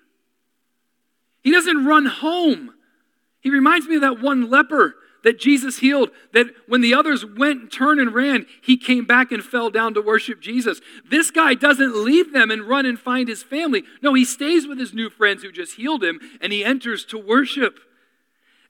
He 1.43 1.53
doesn't 1.53 1.87
run 1.87 2.07
home. 2.07 2.75
He 3.41 3.51
reminds 3.51 3.87
me 3.87 3.97
of 3.97 4.01
that 4.03 4.21
one 4.21 4.51
leper 4.51 4.97
that 5.25 5.39
Jesus 5.39 5.79
healed, 5.79 6.11
that 6.33 6.47
when 6.67 6.81
the 6.81 6.95
others 6.95 7.25
went 7.25 7.61
and 7.61 7.73
turned 7.73 8.01
and 8.01 8.15
ran, 8.15 8.47
he 8.63 8.77
came 8.77 9.05
back 9.05 9.33
and 9.33 9.43
fell 9.43 9.71
down 9.71 9.95
to 9.95 10.01
worship 10.01 10.41
Jesus. 10.41 10.81
This 11.09 11.31
guy 11.31 11.55
doesn't 11.55 12.05
leave 12.05 12.33
them 12.33 12.51
and 12.51 12.63
run 12.69 12.87
and 12.87 12.99
find 12.99 13.29
his 13.29 13.43
family. 13.43 13.83
No, 14.03 14.15
he 14.15 14.25
stays 14.25 14.67
with 14.67 14.79
his 14.79 14.95
new 14.95 15.11
friends 15.11 15.43
who 15.43 15.51
just 15.51 15.77
healed 15.77 16.05
him 16.05 16.21
and 16.41 16.53
he 16.53 16.65
enters 16.65 17.05
to 17.07 17.19
worship. 17.19 17.81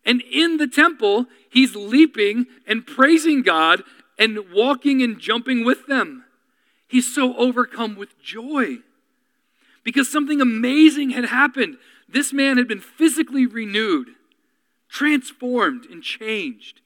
And 0.05 0.23
in 0.23 0.57
the 0.57 0.67
temple, 0.67 1.27
he's 1.51 1.77
leaping 1.77 2.47
and 2.67 2.87
praising 2.87 3.43
God 3.43 3.83
and 4.19 4.51
walking 4.53 5.03
and 5.03 5.19
jumping 5.19 5.65
with 5.65 5.87
them. 5.87 6.25
He's 6.89 7.15
so 7.15 7.37
overcome 7.37 7.97
with 7.97 8.21
joy 8.23 8.79
because 9.85 10.11
something 10.11 10.41
amazing 10.41 11.11
had 11.11 11.27
happened. 11.27 11.77
This 12.09 12.33
man 12.33 12.57
had 12.57 12.67
been 12.67 12.81
physically 12.81 13.47
renewed, 13.47 14.09
transformed, 14.88 15.87
and 15.87 16.03
changed. 16.03 16.81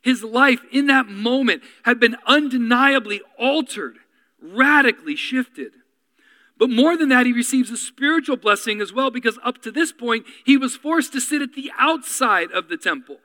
His 0.00 0.22
life 0.22 0.60
in 0.72 0.86
that 0.86 1.08
moment 1.08 1.62
had 1.84 1.98
been 1.98 2.16
undeniably 2.26 3.20
altered, 3.38 3.98
radically 4.40 5.16
shifted. 5.16 5.72
But 6.56 6.70
more 6.70 6.96
than 6.96 7.08
that, 7.10 7.26
he 7.26 7.32
receives 7.32 7.70
a 7.70 7.76
spiritual 7.76 8.36
blessing 8.36 8.80
as 8.80 8.92
well 8.92 9.10
because 9.10 9.38
up 9.44 9.62
to 9.62 9.70
this 9.70 9.92
point, 9.92 10.26
he 10.44 10.56
was 10.56 10.76
forced 10.76 11.12
to 11.12 11.20
sit 11.20 11.40
at 11.40 11.54
the 11.54 11.70
outside 11.78 12.50
of 12.50 12.68
the 12.68 12.76
temple, 12.76 13.18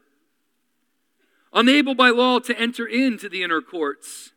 unable 1.52 1.96
by 1.96 2.10
law 2.10 2.40
to 2.40 2.58
enter 2.60 2.86
into 2.86 3.30
the 3.30 3.44
inner 3.44 3.62
courts. 3.62 4.32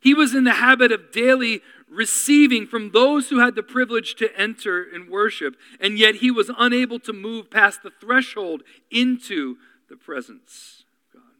He 0.00 0.12
was 0.12 0.34
in 0.34 0.44
the 0.44 0.52
habit 0.52 0.92
of 0.92 1.12
daily 1.12 1.62
receiving 1.94 2.66
from 2.66 2.90
those 2.90 3.28
who 3.28 3.40
had 3.40 3.54
the 3.54 3.62
privilege 3.62 4.14
to 4.16 4.36
enter 4.38 4.82
and 4.82 5.08
worship, 5.08 5.56
and 5.80 5.98
yet 5.98 6.16
he 6.16 6.30
was 6.30 6.50
unable 6.58 6.98
to 7.00 7.12
move 7.12 7.50
past 7.50 7.82
the 7.82 7.92
threshold 8.00 8.62
into 8.90 9.56
the 9.88 9.96
presence 9.96 10.84
of 11.12 11.20
God. 11.20 11.32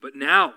But 0.00 0.14
now, 0.14 0.54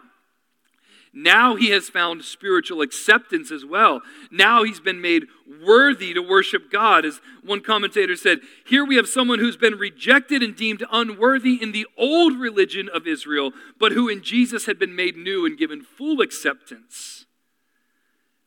now 1.14 1.56
he 1.56 1.72
has 1.72 1.90
found 1.90 2.24
spiritual 2.24 2.82
acceptance 2.82 3.50
as 3.50 3.66
well. 3.66 4.02
Now 4.30 4.64
he's 4.64 4.80
been 4.80 5.02
made 5.02 5.26
worthy 5.66 6.14
to 6.14 6.22
worship 6.22 6.72
God. 6.72 7.06
As 7.06 7.22
one 7.44 7.62
commentator 7.62 8.16
said, 8.16 8.40
here 8.66 8.86
we 8.86 8.98
have 8.98 9.08
someone 9.08 9.40
who's 9.40 9.58
been 9.58 9.80
rejected 9.80 10.44
and 10.44 10.56
deemed 10.56 10.84
unworthy 10.92 11.56
in 11.62 11.72
the 11.72 11.88
old 11.98 12.38
religion 12.38 12.88
of 12.94 13.08
Israel, 13.08 13.52
but 13.80 13.94
who 13.94 14.08
in 14.08 14.22
Jesus 14.22 14.68
had 14.68 14.78
been 14.78 14.96
made 14.96 15.18
new 15.18 15.46
and 15.46 15.58
given 15.58 15.82
full 15.82 16.22
acceptance. 16.22 17.17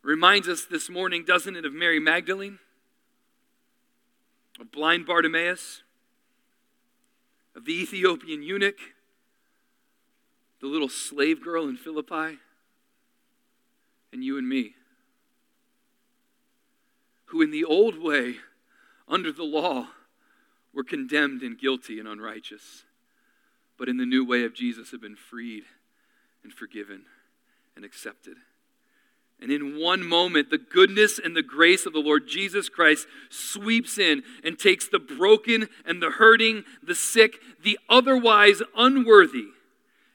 Reminds 0.02 0.48
us 0.48 0.64
this 0.64 0.88
morning, 0.88 1.24
doesn't 1.26 1.56
it, 1.56 1.66
of 1.66 1.74
Mary 1.74 2.00
Magdalene, 2.00 2.58
of 4.58 4.72
blind 4.72 5.04
Bartimaeus, 5.06 5.82
of 7.54 7.66
the 7.66 7.74
Ethiopian 7.74 8.42
eunuch, 8.42 8.78
the 10.60 10.66
little 10.66 10.88
slave 10.88 11.42
girl 11.42 11.68
in 11.68 11.76
Philippi, 11.76 12.38
and 14.12 14.24
you 14.24 14.38
and 14.38 14.48
me, 14.48 14.74
who 17.26 17.42
in 17.42 17.50
the 17.50 17.64
old 17.64 18.02
way, 18.02 18.36
under 19.06 19.30
the 19.30 19.44
law, 19.44 19.88
were 20.72 20.84
condemned 20.84 21.42
and 21.42 21.58
guilty 21.58 21.98
and 21.98 22.08
unrighteous, 22.08 22.84
but 23.76 23.88
in 23.88 23.98
the 23.98 24.06
new 24.06 24.24
way 24.24 24.44
of 24.44 24.54
Jesus 24.54 24.92
have 24.92 25.00
been 25.02 25.16
freed 25.16 25.64
and 26.42 26.52
forgiven 26.52 27.04
and 27.76 27.84
accepted. 27.84 28.36
And 29.42 29.50
in 29.50 29.80
one 29.80 30.06
moment, 30.06 30.50
the 30.50 30.58
goodness 30.58 31.18
and 31.18 31.34
the 31.34 31.42
grace 31.42 31.86
of 31.86 31.94
the 31.94 32.00
Lord 32.00 32.28
Jesus 32.28 32.68
Christ 32.68 33.06
sweeps 33.30 33.96
in 33.96 34.22
and 34.44 34.58
takes 34.58 34.86
the 34.86 34.98
broken 34.98 35.68
and 35.86 36.02
the 36.02 36.10
hurting, 36.10 36.64
the 36.82 36.94
sick, 36.94 37.40
the 37.62 37.78
otherwise 37.88 38.60
unworthy, 38.76 39.48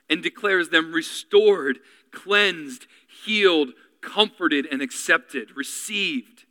and 0.10 0.22
declares 0.22 0.70
them 0.70 0.94
restored, 0.94 1.80
cleansed, 2.12 2.86
healed, 3.26 3.70
comforted, 4.02 4.68
and 4.72 4.84
accepted, 4.84 5.56
received. 5.56 6.46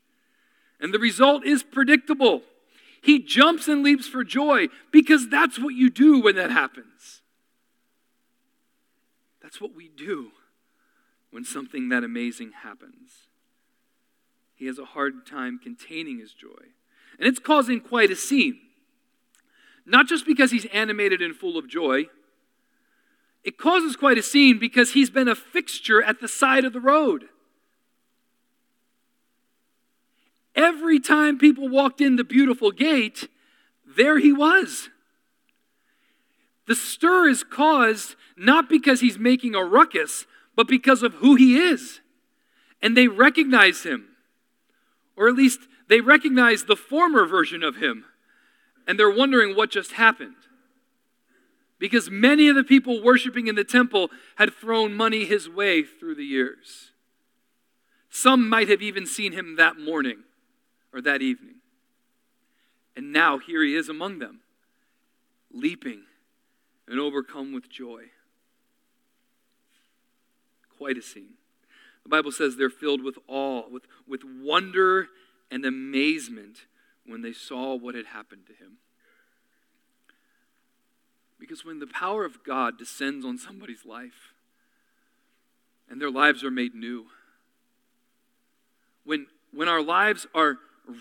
And 0.80 0.92
the 0.92 0.98
result 0.98 1.46
is 1.46 1.62
predictable. 1.62 2.42
He 3.00 3.20
jumps 3.20 3.68
and 3.68 3.84
leaps 3.84 4.08
for 4.08 4.24
joy 4.24 4.66
because 4.90 5.28
that's 5.28 5.60
what 5.60 5.74
you 5.74 5.90
do 5.90 6.20
when 6.20 6.34
that 6.34 6.50
happens. 6.50 7.22
That's 9.40 9.60
what 9.60 9.76
we 9.76 9.88
do 9.88 10.32
when 11.34 11.44
something 11.44 11.88
that 11.88 12.04
amazing 12.04 12.52
happens. 12.62 13.26
He 14.54 14.66
has 14.66 14.78
a 14.78 14.84
hard 14.84 15.26
time 15.26 15.58
containing 15.60 16.20
his 16.20 16.32
joy. 16.32 16.68
And 17.18 17.26
it's 17.26 17.40
causing 17.40 17.80
quite 17.80 18.12
a 18.12 18.14
scene. 18.14 18.60
Not 19.84 20.06
just 20.06 20.26
because 20.26 20.52
he's 20.52 20.66
animated 20.66 21.20
and 21.20 21.34
full 21.34 21.58
of 21.58 21.68
joy, 21.68 22.04
it 23.42 23.58
causes 23.58 23.96
quite 23.96 24.16
a 24.16 24.22
scene 24.22 24.60
because 24.60 24.92
he's 24.92 25.10
been 25.10 25.26
a 25.26 25.34
fixture 25.34 26.00
at 26.00 26.20
the 26.20 26.28
side 26.28 26.64
of 26.64 26.72
the 26.72 26.80
road. 26.80 27.24
Every 30.54 31.00
time 31.00 31.36
people 31.36 31.68
walked 31.68 32.00
in 32.00 32.14
the 32.14 32.22
beautiful 32.22 32.70
gate, 32.70 33.28
there 33.84 34.20
he 34.20 34.32
was. 34.32 34.88
The 36.68 36.76
stir 36.76 37.28
is 37.28 37.42
caused 37.42 38.14
not 38.36 38.68
because 38.68 39.00
he's 39.00 39.18
making 39.18 39.56
a 39.56 39.64
ruckus, 39.64 40.26
but 40.56 40.68
because 40.68 41.02
of 41.02 41.14
who 41.14 41.34
he 41.34 41.58
is. 41.58 42.00
And 42.82 42.96
they 42.96 43.08
recognize 43.08 43.82
him, 43.82 44.08
or 45.16 45.28
at 45.28 45.34
least 45.34 45.60
they 45.88 46.00
recognize 46.00 46.64
the 46.64 46.76
former 46.76 47.26
version 47.26 47.62
of 47.62 47.76
him, 47.76 48.04
and 48.86 48.98
they're 48.98 49.10
wondering 49.10 49.56
what 49.56 49.70
just 49.70 49.92
happened. 49.92 50.34
Because 51.78 52.10
many 52.10 52.48
of 52.48 52.56
the 52.56 52.64
people 52.64 53.02
worshiping 53.02 53.46
in 53.46 53.54
the 53.54 53.64
temple 53.64 54.10
had 54.36 54.54
thrown 54.54 54.94
money 54.94 55.24
his 55.24 55.48
way 55.48 55.82
through 55.82 56.14
the 56.14 56.24
years. 56.24 56.92
Some 58.10 58.48
might 58.48 58.68
have 58.68 58.80
even 58.82 59.06
seen 59.06 59.32
him 59.32 59.56
that 59.56 59.78
morning 59.78 60.22
or 60.92 61.00
that 61.00 61.20
evening. 61.20 61.56
And 62.96 63.12
now 63.12 63.38
here 63.38 63.62
he 63.62 63.74
is 63.74 63.88
among 63.88 64.20
them, 64.20 64.40
leaping 65.52 66.02
and 66.86 67.00
overcome 67.00 67.52
with 67.52 67.68
joy. 67.68 68.04
Quite 70.84 70.98
a 70.98 71.02
scene. 71.02 71.38
The 72.02 72.10
Bible 72.10 72.30
says 72.30 72.56
they're 72.58 72.68
filled 72.68 73.02
with 73.02 73.16
awe, 73.26 73.66
with, 73.70 73.84
with 74.06 74.20
wonder 74.22 75.08
and 75.50 75.64
amazement 75.64 76.66
when 77.06 77.22
they 77.22 77.32
saw 77.32 77.74
what 77.74 77.94
had 77.94 78.04
happened 78.04 78.42
to 78.48 78.52
him. 78.52 78.72
Because 81.40 81.64
when 81.64 81.78
the 81.78 81.86
power 81.86 82.26
of 82.26 82.44
God 82.44 82.76
descends 82.76 83.24
on 83.24 83.38
somebody's 83.38 83.86
life 83.86 84.34
and 85.88 86.02
their 86.02 86.10
lives 86.10 86.44
are 86.44 86.50
made 86.50 86.74
new, 86.74 87.06
when, 89.06 89.28
when 89.54 89.68
our 89.68 89.80
lives 89.80 90.26
are 90.34 90.58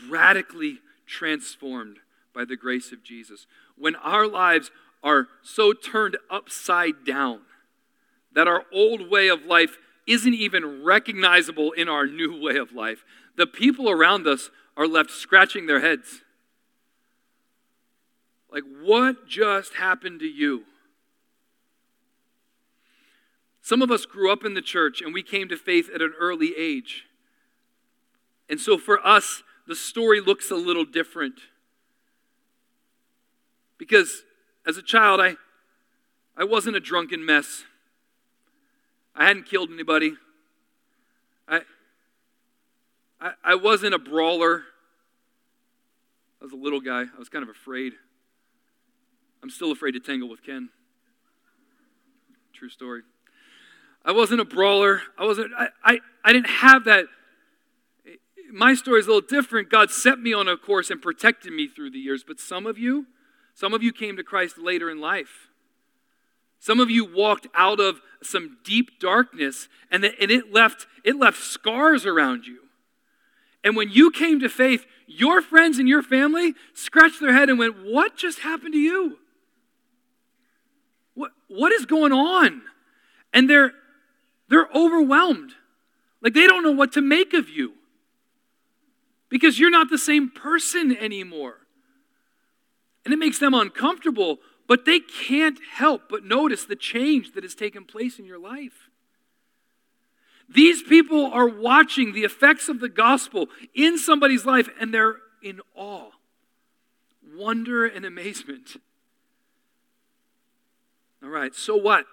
radically 0.10 0.80
transformed 1.06 1.98
by 2.34 2.46
the 2.46 2.56
grace 2.56 2.94
of 2.94 3.04
Jesus, 3.04 3.48
when 3.78 3.98
our 3.98 4.30
lives 4.30 4.72
are 5.04 5.28
so 5.42 5.74
turned 5.74 6.16
upside 6.30 7.04
down 7.06 7.42
that 8.36 8.48
our 8.48 8.64
old 8.74 9.10
way 9.10 9.28
of 9.28 9.46
life 9.46 9.78
isn't 10.08 10.34
even 10.34 10.84
recognizable 10.84 11.72
in 11.72 11.88
our 11.88 12.06
new 12.06 12.42
way 12.44 12.58
of 12.58 12.74
life, 12.74 13.04
the 13.36 13.48
people 13.48 13.90
around 13.90 14.28
us 14.28 14.50
are 14.76 14.88
left 14.88 15.12
scratching 15.12 15.66
their 15.66 15.82
heads. 15.82 16.22
Like, 18.52 18.64
what 18.84 19.28
just 19.28 19.76
happened 19.76 20.20
to 20.20 20.28
you? 20.28 20.64
Some 23.62 23.82
of 23.82 23.90
us 23.90 24.06
grew 24.06 24.32
up 24.32 24.44
in 24.44 24.54
the 24.54 24.62
church 24.62 25.02
and 25.02 25.14
we 25.14 25.24
came 25.24 25.48
to 25.48 25.58
faith 25.58 25.90
at 25.94 26.02
an 26.02 26.14
early 26.20 26.54
age. 26.58 27.06
And 28.50 28.60
so 28.60 28.78
for 28.78 29.06
us, 29.06 29.42
the 29.68 29.76
story 29.76 30.20
looks 30.20 30.52
a 30.52 30.56
little 30.56 30.86
different. 30.86 31.36
Because 33.78 34.24
as 34.68 34.78
a 34.78 34.82
child, 34.82 35.22
I, 35.22 35.38
I 36.38 36.44
wasn't 36.44 36.76
a 36.76 36.80
drunken 36.80 37.26
mess. 37.26 37.64
I 39.16 39.26
hadn't 39.26 39.46
killed 39.46 39.70
anybody. 39.72 40.16
I, 41.48 41.62
I, 43.22 43.32
I 43.44 43.56
wasn't 43.56 43.94
a 43.94 44.00
brawler. 44.00 44.64
I 46.42 46.46
was 46.46 46.54
a 46.54 46.58
little 46.58 46.82
guy. 46.82 47.04
I 47.04 47.20
was 47.20 47.30
kind 47.30 47.44
of 47.44 47.50
afraid. 47.50 47.94
I'm 49.42 49.50
still 49.50 49.72
afraid 49.72 49.92
to 49.92 50.00
tangle 50.00 50.30
with 50.30 50.44
Ken. 50.44 50.70
True 52.54 52.70
story. 52.70 53.02
I 54.06 54.12
wasn't 54.12 54.42
a 54.42 54.46
brawler. 54.46 55.02
I 55.18 55.26
wasn't, 55.26 55.52
I, 55.58 55.68
I, 55.84 56.00
I 56.24 56.34
didn't 56.34 56.50
have 56.50 56.86
that. 56.86 57.06
My 58.52 58.74
story 58.74 59.00
is 59.00 59.08
a 59.08 59.10
little 59.10 59.28
different. 59.28 59.70
God 59.70 59.92
set 59.92 60.20
me 60.20 60.34
on 60.34 60.48
a 60.48 60.58
course 60.58 60.90
and 60.90 61.02
protected 61.02 61.54
me 61.54 61.68
through 61.68 61.92
the 61.92 62.00
years. 62.00 62.24
But 62.26 62.40
some 62.40 62.66
of 62.66 62.78
you, 62.78 63.08
some 63.54 63.74
of 63.74 63.84
you 63.84 63.94
came 63.94 64.18
to 64.18 64.24
Christ 64.24 64.58
later 64.58 64.90
in 64.90 65.00
life. 65.00 65.50
Some 66.64 66.80
of 66.80 66.90
you 66.90 67.04
walked 67.04 67.48
out 67.54 67.82
of 67.82 68.00
some 68.22 68.58
deep 68.64 68.98
darkness 68.98 69.68
and, 69.92 70.06
and 70.06 70.32
it, 70.32 70.54
left, 70.54 70.88
it 71.04 71.18
left 71.18 71.38
scars 71.44 72.06
around 72.06 72.46
you. 72.46 72.60
And 73.66 73.76
when 73.76 73.90
you 73.90 74.10
came 74.10 74.40
to 74.40 74.48
faith, 74.48 74.86
your 75.06 75.42
friends 75.42 75.78
and 75.78 75.90
your 75.90 76.02
family 76.02 76.54
scratched 76.74 77.20
their 77.20 77.34
head 77.34 77.50
and 77.50 77.60
went, 77.60 77.84
What 77.84 78.16
just 78.16 78.40
happened 78.40 78.72
to 78.76 78.80
you? 78.80 79.18
What, 81.16 81.32
what 81.50 81.74
is 81.74 81.86
going 81.86 82.14
on? 82.14 82.62
And 83.34 83.50
they're, 83.50 83.74
they're 84.48 84.70
overwhelmed. 84.74 85.52
Like 86.22 86.34
they 86.34 86.48
don't 86.48 86.64
know 86.64 86.72
what 86.72 86.94
to 86.94 87.02
make 87.02 87.34
of 87.34 87.50
you 87.50 87.74
because 89.28 89.60
you're 89.60 89.70
not 89.70 89.90
the 89.90 89.98
same 89.98 90.32
person 90.32 90.96
anymore. 90.96 91.58
And 93.04 93.14
it 93.14 93.18
makes 93.18 93.38
them 93.38 93.54
uncomfortable, 93.54 94.38
but 94.68 94.86
they 94.86 95.00
can't 95.00 95.60
help 95.76 96.04
but 96.10 96.24
notice 96.24 96.66
the 96.66 96.76
change 96.76 97.34
that 97.34 97.44
has 97.44 97.56
taken 97.56 97.86
place 97.86 98.20
in 98.20 98.26
your 98.26 98.40
life. 98.40 98.90
These 100.50 100.84
people 100.84 101.26
are 101.26 101.48
watching 101.48 102.14
the 102.14 102.24
effects 102.24 102.70
of 102.70 102.80
the 102.80 102.90
gospel 102.90 103.48
in 103.74 103.98
somebody's 103.98 104.46
life 104.46 104.70
and 104.80 104.94
they're 104.94 105.18
in 105.42 105.62
awe, 105.76 106.12
wonder, 107.36 107.86
and 107.86 108.06
amazement. 108.06 108.78
All 111.24 111.30
right, 111.30 111.56
so 111.56 111.76
what? 111.76 112.06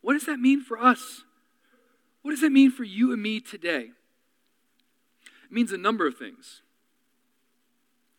What 0.00 0.14
does 0.14 0.26
that 0.26 0.40
mean 0.40 0.62
for 0.62 0.78
us? 0.78 1.22
What 2.22 2.32
does 2.32 2.40
that 2.40 2.52
mean 2.52 2.70
for 2.70 2.84
you 2.84 3.12
and 3.12 3.22
me 3.22 3.40
today? 3.40 3.90
It 5.44 5.52
means 5.52 5.72
a 5.72 5.78
number 5.78 6.06
of 6.06 6.16
things. 6.16 6.62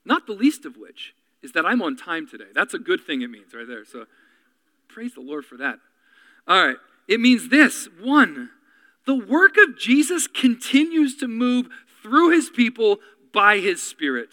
Not 0.05 0.25
the 0.25 0.33
least 0.33 0.65
of 0.65 0.77
which 0.77 1.13
is 1.43 1.51
that 1.53 1.65
I'm 1.65 1.81
on 1.81 1.95
time 1.95 2.27
today. 2.27 2.45
That's 2.53 2.73
a 2.73 2.79
good 2.79 3.01
thing 3.01 3.21
it 3.21 3.29
means 3.29 3.53
right 3.53 3.67
there. 3.67 3.85
So 3.85 4.05
praise 4.87 5.13
the 5.13 5.21
Lord 5.21 5.45
for 5.45 5.57
that. 5.57 5.79
All 6.47 6.65
right. 6.65 6.77
It 7.07 7.19
means 7.19 7.49
this 7.49 7.87
one, 8.01 8.49
the 9.05 9.15
work 9.15 9.55
of 9.57 9.77
Jesus 9.77 10.27
continues 10.27 11.15
to 11.17 11.27
move 11.27 11.67
through 12.01 12.31
his 12.31 12.49
people 12.49 12.97
by 13.33 13.59
his 13.59 13.81
Spirit. 13.81 14.29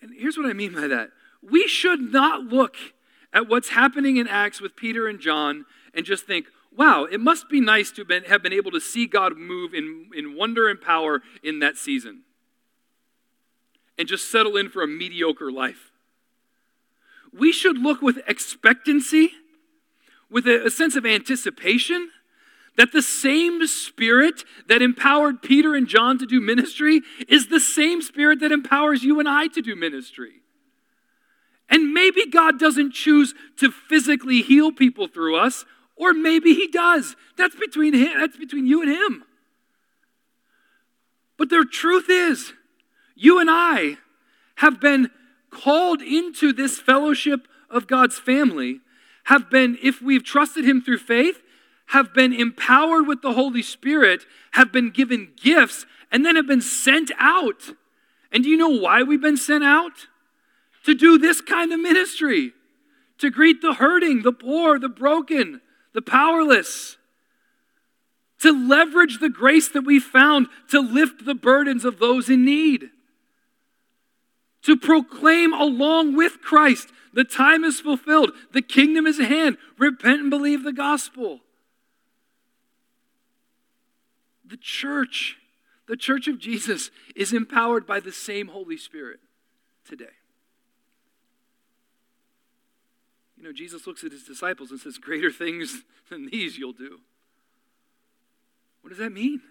And 0.00 0.12
here's 0.16 0.36
what 0.36 0.46
I 0.46 0.52
mean 0.52 0.74
by 0.74 0.86
that 0.88 1.10
we 1.42 1.66
should 1.66 2.12
not 2.12 2.44
look 2.44 2.76
at 3.32 3.48
what's 3.48 3.70
happening 3.70 4.16
in 4.16 4.28
Acts 4.28 4.60
with 4.60 4.76
Peter 4.76 5.08
and 5.08 5.20
John 5.20 5.64
and 5.92 6.06
just 6.06 6.26
think, 6.26 6.46
wow, 6.76 7.04
it 7.04 7.20
must 7.20 7.48
be 7.48 7.60
nice 7.60 7.90
to 7.92 8.04
have 8.28 8.42
been, 8.42 8.52
able 8.52 8.70
to 8.70 8.80
see 8.80 9.06
God 9.06 9.36
move 9.36 9.74
in, 9.74 10.10
in 10.14 10.36
wonder 10.36 10.68
and 10.68 10.80
power 10.80 11.22
in 11.42 11.58
that 11.60 11.76
season 11.76 12.23
and 13.98 14.08
just 14.08 14.30
settle 14.30 14.56
in 14.56 14.68
for 14.68 14.82
a 14.82 14.88
mediocre 14.88 15.52
life. 15.52 15.90
We 17.32 17.52
should 17.52 17.78
look 17.78 18.02
with 18.02 18.20
expectancy, 18.26 19.30
with 20.30 20.46
a, 20.46 20.66
a 20.66 20.70
sense 20.70 20.96
of 20.96 21.04
anticipation, 21.04 22.10
that 22.76 22.92
the 22.92 23.02
same 23.02 23.66
spirit 23.66 24.44
that 24.68 24.82
empowered 24.82 25.42
Peter 25.42 25.74
and 25.74 25.86
John 25.86 26.18
to 26.18 26.26
do 26.26 26.40
ministry 26.40 27.02
is 27.28 27.48
the 27.48 27.60
same 27.60 28.02
spirit 28.02 28.40
that 28.40 28.52
empowers 28.52 29.04
you 29.04 29.20
and 29.20 29.28
I 29.28 29.46
to 29.48 29.62
do 29.62 29.76
ministry. 29.76 30.42
And 31.68 31.94
maybe 31.94 32.26
God 32.26 32.58
doesn't 32.58 32.92
choose 32.92 33.34
to 33.58 33.70
physically 33.70 34.42
heal 34.42 34.72
people 34.72 35.06
through 35.06 35.36
us, 35.36 35.64
or 35.96 36.12
maybe 36.12 36.54
he 36.54 36.66
does. 36.66 37.16
That's 37.36 37.54
between 37.54 37.94
him, 37.94 38.18
that's 38.18 38.36
between 38.36 38.66
you 38.66 38.82
and 38.82 38.90
him. 38.90 39.24
But 41.36 41.50
the 41.50 41.66
truth 41.70 42.06
is, 42.08 42.52
you 43.14 43.40
and 43.40 43.48
I 43.50 43.98
have 44.56 44.80
been 44.80 45.10
called 45.50 46.02
into 46.02 46.52
this 46.52 46.80
fellowship 46.80 47.46
of 47.70 47.86
God's 47.86 48.18
family, 48.18 48.80
have 49.24 49.50
been, 49.50 49.78
if 49.82 50.02
we've 50.02 50.24
trusted 50.24 50.64
Him 50.64 50.82
through 50.82 50.98
faith, 50.98 51.40
have 51.86 52.12
been 52.12 52.32
empowered 52.32 53.06
with 53.06 53.22
the 53.22 53.32
Holy 53.32 53.62
Spirit, 53.62 54.24
have 54.52 54.72
been 54.72 54.90
given 54.90 55.32
gifts, 55.40 55.86
and 56.10 56.24
then 56.24 56.36
have 56.36 56.46
been 56.46 56.60
sent 56.60 57.10
out. 57.18 57.70
And 58.32 58.42
do 58.42 58.50
you 58.50 58.56
know 58.56 58.68
why 58.68 59.02
we've 59.02 59.20
been 59.20 59.36
sent 59.36 59.64
out? 59.64 60.08
To 60.84 60.94
do 60.94 61.18
this 61.18 61.40
kind 61.40 61.72
of 61.72 61.80
ministry, 61.80 62.52
to 63.18 63.30
greet 63.30 63.62
the 63.62 63.74
hurting, 63.74 64.22
the 64.22 64.32
poor, 64.32 64.78
the 64.78 64.88
broken, 64.88 65.60
the 65.92 66.02
powerless 66.02 66.96
to 68.44 68.68
leverage 68.68 69.20
the 69.20 69.30
grace 69.30 69.68
that 69.68 69.86
we 69.86 69.98
found 69.98 70.48
to 70.68 70.78
lift 70.78 71.24
the 71.24 71.34
burdens 71.34 71.82
of 71.82 71.98
those 71.98 72.28
in 72.28 72.44
need. 72.44 72.90
To 74.64 74.76
proclaim 74.76 75.52
along 75.52 76.16
with 76.16 76.40
Christ, 76.40 76.88
the 77.12 77.24
time 77.24 77.64
is 77.64 77.80
fulfilled, 77.80 78.32
the 78.52 78.62
kingdom 78.62 79.06
is 79.06 79.20
at 79.20 79.28
hand, 79.28 79.58
repent 79.78 80.20
and 80.20 80.30
believe 80.30 80.64
the 80.64 80.72
gospel. 80.72 81.40
The 84.44 84.56
church, 84.56 85.38
The 85.86 85.96
church 85.98 86.28
of 86.28 86.38
Jesus 86.38 86.90
is 87.14 87.34
empowered 87.34 87.86
by 87.86 88.00
the 88.00 88.12
same 88.12 88.48
Holy 88.48 88.78
Spirit 88.78 89.20
today. 89.86 90.16
You 93.36 93.44
know, 93.44 93.52
Jesus 93.52 93.86
looks 93.86 94.02
at 94.02 94.12
his 94.12 94.24
disciples 94.24 94.70
and 94.70 94.80
says, 94.80 94.96
Greater 94.96 95.30
things 95.30 95.82
than 96.08 96.30
these 96.30 96.56
you'll 96.56 96.72
do. 96.72 97.00
What 98.80 98.88
does 98.88 98.98
that 98.98 99.12
mean? 99.12 99.42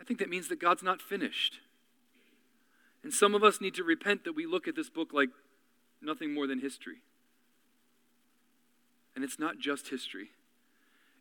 I 0.00 0.04
think 0.04 0.20
that 0.20 0.28
means 0.28 0.46
that 0.46 0.60
God's 0.60 0.84
not 0.84 1.02
finished. 1.02 1.58
And 3.04 3.12
some 3.12 3.34
of 3.34 3.44
us 3.44 3.60
need 3.60 3.74
to 3.74 3.84
repent 3.84 4.24
that 4.24 4.34
we 4.34 4.46
look 4.46 4.66
at 4.66 4.74
this 4.74 4.88
book 4.88 5.12
like 5.12 5.28
nothing 6.00 6.32
more 6.32 6.46
than 6.46 6.60
history. 6.60 7.02
And 9.14 9.22
it's 9.22 9.38
not 9.38 9.58
just 9.58 9.90
history, 9.90 10.30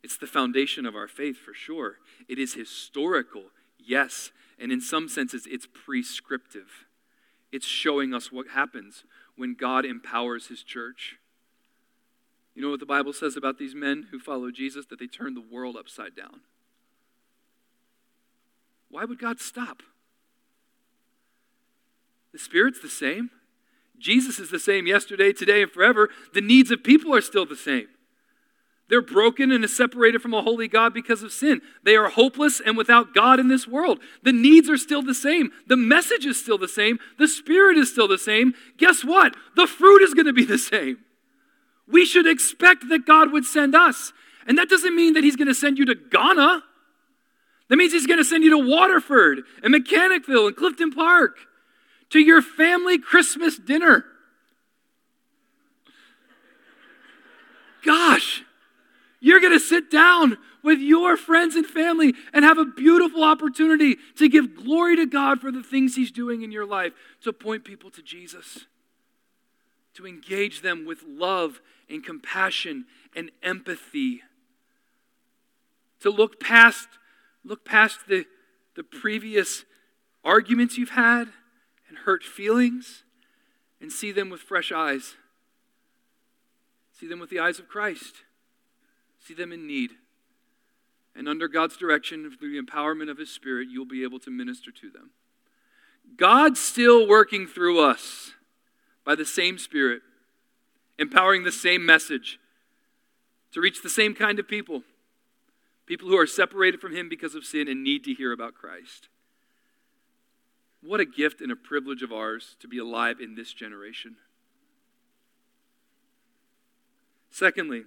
it's 0.02 0.18
the 0.18 0.26
foundation 0.26 0.86
of 0.86 0.96
our 0.96 1.08
faith 1.08 1.38
for 1.38 1.54
sure. 1.54 1.98
It 2.28 2.40
is 2.40 2.56
historical, 2.56 3.44
yes. 3.78 4.32
And 4.60 4.72
in 4.72 4.82
some 4.82 5.08
senses, 5.10 5.48
it's 5.50 5.68
prescriptive. 5.68 6.86
It's 7.52 7.68
showing 7.68 8.14
us 8.14 8.32
what 8.32 8.50
happens 8.50 9.04
when 9.36 9.56
God 9.56 9.86
empowers 9.86 10.48
his 10.48 10.64
church. 10.64 11.18
You 12.56 12.62
know 12.62 12.70
what 12.70 12.80
the 12.80 12.86
Bible 12.86 13.14
says 13.14 13.36
about 13.36 13.58
these 13.58 13.76
men 13.76 14.08
who 14.12 14.20
follow 14.20 14.52
Jesus? 14.52 14.86
That 14.86 15.00
they 15.00 15.08
turn 15.08 15.34
the 15.34 15.42
world 15.42 15.76
upside 15.78 16.16
down. 16.16 16.42
Why 18.90 19.06
would 19.06 19.20
God 19.20 19.40
stop? 19.40 19.82
The 22.34 22.40
Spirit's 22.40 22.82
the 22.82 22.90
same. 22.90 23.30
Jesus 24.00 24.40
is 24.40 24.50
the 24.50 24.60
same 24.60 24.88
yesterday, 24.88 25.32
today, 25.32 25.62
and 25.62 25.72
forever. 25.72 26.10
The 26.34 26.42
needs 26.42 26.72
of 26.72 26.84
people 26.84 27.16
are 27.16 27.22
still 27.22 27.46
the 27.46 27.56
same. 27.56 27.88
They're 28.90 29.02
broken 29.02 29.52
and 29.52 29.68
separated 29.70 30.22
from 30.22 30.34
a 30.34 30.42
holy 30.42 30.68
God 30.68 30.94
because 30.94 31.24
of 31.24 31.32
sin. 31.32 31.62
They 31.84 31.96
are 31.96 32.10
hopeless 32.10 32.60
and 32.60 32.76
without 32.76 33.14
God 33.14 33.40
in 33.40 33.48
this 33.48 33.68
world. 33.68 34.00
The 34.24 34.34
needs 34.34 34.70
are 34.70 34.78
still 34.78 35.02
the 35.02 35.14
same. 35.14 35.52
The 35.68 35.78
message 35.78 36.26
is 36.26 36.40
still 36.40 36.58
the 36.58 36.68
same. 36.68 37.00
The 37.18 37.28
Spirit 37.28 37.78
is 37.78 37.90
still 37.90 38.08
the 38.08 38.18
same. 38.18 38.54
Guess 38.78 39.06
what? 39.06 39.36
The 39.56 39.68
fruit 39.68 40.02
is 40.02 40.14
going 40.14 40.26
to 40.26 40.34
be 40.34 40.44
the 40.44 40.58
same. 40.58 40.98
We 41.88 42.06
should 42.06 42.28
expect 42.28 42.90
that 42.90 43.06
God 43.06 43.32
would 43.32 43.46
send 43.46 43.74
us. 43.74 44.12
And 44.46 44.58
that 44.58 44.70
doesn't 44.70 44.96
mean 44.96 45.14
that 45.14 45.24
He's 45.24 45.38
going 45.38 45.48
to 45.48 45.56
send 45.56 45.78
you 45.78 45.86
to 45.86 45.96
Ghana. 45.96 46.64
That 47.70 47.78
means 47.78 47.94
He's 47.94 48.08
going 48.08 48.20
to 48.20 48.26
send 48.26 48.44
you 48.44 48.50
to 48.50 48.70
Waterford 48.70 49.44
and 49.64 49.74
Mechanicville 49.74 50.48
and 50.48 50.56
Clifton 50.58 50.92
Park 50.92 51.38
to 52.14 52.20
your 52.20 52.44
family 52.44 53.00
Christmas 53.00 53.58
dinner. 53.58 54.06
Gosh. 57.84 58.44
You're 59.20 59.40
going 59.40 59.54
to 59.54 59.60
sit 59.60 59.90
down 59.90 60.38
with 60.62 60.78
your 60.78 61.18
friends 61.18 61.56
and 61.56 61.66
family 61.66 62.14
and 62.32 62.46
have 62.46 62.60
a 62.60 62.66
beautiful 62.66 63.24
opportunity 63.24 63.96
to 64.18 64.30
give 64.30 64.56
glory 64.56 64.96
to 64.96 65.08
God 65.08 65.42
for 65.42 65.52
the 65.52 65.64
things 65.64 65.96
He's 65.96 66.12
doing 66.12 66.44
in 66.44 66.52
your 66.52 66.68
life, 66.68 66.94
to 67.24 67.34
point 67.34 67.66
people 67.66 67.90
to 67.90 68.04
Jesus, 68.04 68.68
to 69.96 70.06
engage 70.06 70.62
them 70.62 70.86
with 70.86 71.00
love 71.08 71.62
and 71.90 72.06
compassion 72.06 72.86
and 73.16 73.32
empathy, 73.42 74.22
to 76.02 76.12
look 76.12 76.40
past, 76.40 76.90
look 77.44 77.66
past 77.66 78.02
the, 78.08 78.26
the 78.76 78.84
previous 78.84 79.66
arguments 80.24 80.78
you've 80.78 80.92
had 80.92 81.30
hurt 82.06 82.24
feelings 82.24 83.04
and 83.82 83.92
see 83.92 84.12
them 84.12 84.30
with 84.30 84.42
fresh 84.42 84.72
eyes. 84.72 85.16
See 86.92 87.08
them 87.08 87.20
with 87.20 87.30
the 87.30 87.40
eyes 87.40 87.60
of 87.60 87.68
Christ 87.68 88.24
see 89.26 89.34
them 89.34 89.52
in 89.52 89.66
need. 89.66 89.92
And 91.16 91.30
under 91.30 91.48
God's 91.48 91.78
direction, 91.78 92.30
through 92.38 92.52
the 92.52 92.62
empowerment 92.62 93.10
of 93.10 93.18
His 93.18 93.32
Spirit, 93.32 93.68
you'll 93.70 93.86
be 93.86 94.04
able 94.04 94.20
to 94.20 94.32
minister 94.32 94.72
to 94.72 94.90
them. 94.90 95.12
God's 96.18 96.60
still 96.60 97.08
working 97.08 97.48
through 97.48 97.80
us 97.84 98.32
by 99.06 99.16
the 99.16 99.26
same 99.26 99.58
Spirit, 99.58 100.02
empowering 100.98 101.44
the 101.44 101.52
same 101.52 101.86
message 101.86 102.40
to 103.52 103.62
reach 103.62 103.82
the 103.82 103.90
same 103.90 104.16
kind 104.16 104.40
of 104.40 104.48
people 104.48 104.84
people 105.86 106.08
who 106.08 106.18
are 106.18 106.26
separated 106.26 106.80
from 106.80 106.96
Him 106.96 107.10
because 107.10 107.36
of 107.36 107.44
sin 107.44 107.68
and 107.68 107.84
need 107.84 108.06
to 108.06 108.14
hear 108.14 108.32
about 108.32 108.56
Christ. 108.56 109.10
What 110.86 111.00
a 111.00 111.06
gift 111.06 111.40
and 111.40 111.52
a 111.52 111.56
privilege 111.56 112.04
of 112.04 112.12
ours 112.12 112.58
to 112.60 112.68
be 112.68 112.78
alive 112.78 113.22
in 113.22 113.36
this 113.36 113.54
generation. 113.54 114.18
Secondly, 117.32 117.84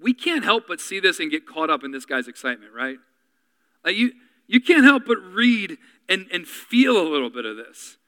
we 0.00 0.14
can't 0.14 0.44
help 0.44 0.64
but 0.68 0.80
see 0.80 1.00
this 1.00 1.18
and 1.18 1.30
get 1.30 1.46
caught 1.46 1.68
up 1.68 1.84
in 1.84 1.90
this 1.90 2.06
guy's 2.06 2.28
excitement, 2.28 2.72
right? 2.72 2.98
Like 3.84 3.96
you, 3.96 4.12
you 4.46 4.60
can't 4.60 4.84
help 4.84 5.04
but 5.06 5.18
read 5.18 5.76
and, 6.08 6.26
and 6.32 6.46
feel 6.46 6.96
a 6.96 7.06
little 7.06 7.30
bit 7.30 7.44
of 7.44 7.56
this, 7.56 7.98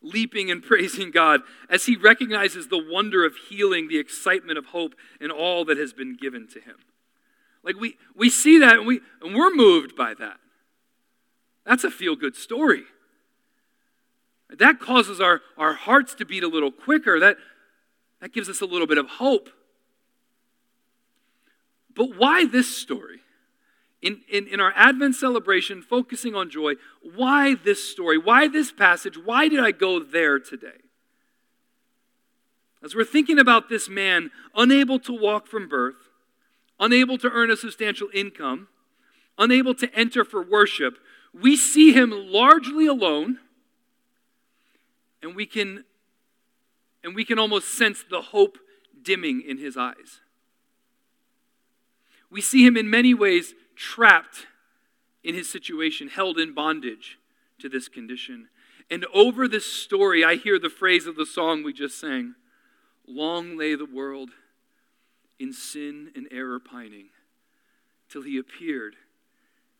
leaping 0.00 0.50
and 0.50 0.62
praising 0.62 1.10
God 1.10 1.40
as 1.68 1.86
he 1.86 1.96
recognizes 1.96 2.68
the 2.68 2.82
wonder 2.82 3.26
of 3.26 3.34
healing, 3.48 3.88
the 3.88 3.98
excitement 3.98 4.58
of 4.58 4.66
hope, 4.66 4.94
and 5.20 5.32
all 5.32 5.64
that 5.64 5.76
has 5.76 5.92
been 5.92 6.16
given 6.16 6.46
to 6.48 6.60
him. 6.60 6.76
Like 7.64 7.78
we, 7.78 7.96
we 8.14 8.30
see 8.30 8.58
that 8.58 8.78
and, 8.78 8.86
we, 8.86 9.00
and 9.20 9.34
we're 9.34 9.54
moved 9.54 9.96
by 9.96 10.14
that. 10.14 10.38
That's 11.64 11.84
a 11.84 11.90
feel 11.90 12.16
good 12.16 12.36
story. 12.36 12.82
That 14.58 14.80
causes 14.80 15.20
our, 15.20 15.40
our 15.56 15.74
hearts 15.74 16.14
to 16.16 16.24
beat 16.24 16.42
a 16.42 16.48
little 16.48 16.70
quicker. 16.70 17.18
That, 17.18 17.36
that 18.20 18.32
gives 18.32 18.48
us 18.48 18.60
a 18.60 18.66
little 18.66 18.86
bit 18.86 18.98
of 18.98 19.06
hope. 19.06 19.48
But 21.94 22.16
why 22.16 22.46
this 22.46 22.76
story? 22.76 23.20
In, 24.00 24.22
in, 24.28 24.48
in 24.48 24.60
our 24.60 24.72
Advent 24.74 25.14
celebration, 25.14 25.80
focusing 25.80 26.34
on 26.34 26.50
joy, 26.50 26.74
why 27.14 27.54
this 27.54 27.88
story? 27.88 28.18
Why 28.18 28.48
this 28.48 28.72
passage? 28.72 29.16
Why 29.16 29.48
did 29.48 29.60
I 29.60 29.70
go 29.70 30.00
there 30.00 30.40
today? 30.40 30.82
As 32.82 32.96
we're 32.96 33.04
thinking 33.04 33.38
about 33.38 33.68
this 33.68 33.88
man, 33.88 34.32
unable 34.56 34.98
to 35.00 35.12
walk 35.12 35.46
from 35.46 35.68
birth, 35.68 36.08
unable 36.80 37.16
to 37.18 37.30
earn 37.30 37.50
a 37.50 37.56
substantial 37.56 38.08
income, 38.12 38.66
unable 39.38 39.74
to 39.76 39.94
enter 39.94 40.24
for 40.24 40.42
worship, 40.42 40.98
we 41.32 41.56
see 41.56 41.92
him 41.92 42.10
largely 42.10 42.86
alone, 42.86 43.38
and 45.22 45.34
we 45.34 45.46
can, 45.46 45.84
and 47.02 47.14
we 47.14 47.24
can 47.24 47.38
almost 47.38 47.68
sense 47.68 48.04
the 48.08 48.20
hope 48.20 48.58
dimming 49.02 49.40
in 49.40 49.58
his 49.58 49.76
eyes. 49.76 50.20
We 52.30 52.40
see 52.40 52.64
him 52.64 52.76
in 52.76 52.88
many 52.88 53.14
ways 53.14 53.54
trapped 53.76 54.46
in 55.22 55.34
his 55.34 55.50
situation, 55.50 56.08
held 56.08 56.38
in 56.38 56.54
bondage 56.54 57.18
to 57.58 57.68
this 57.68 57.88
condition. 57.88 58.48
And 58.90 59.06
over 59.14 59.46
this 59.46 59.66
story, 59.66 60.24
I 60.24 60.36
hear 60.36 60.58
the 60.58 60.68
phrase 60.68 61.06
of 61.06 61.16
the 61.16 61.26
song 61.26 61.62
we 61.62 61.72
just 61.72 61.98
sang 61.98 62.34
Long 63.06 63.56
lay 63.58 63.74
the 63.74 63.84
world 63.84 64.30
in 65.38 65.52
sin 65.52 66.12
and 66.14 66.28
error 66.30 66.60
pining, 66.60 67.08
till 68.08 68.22
he 68.22 68.38
appeared 68.38 68.94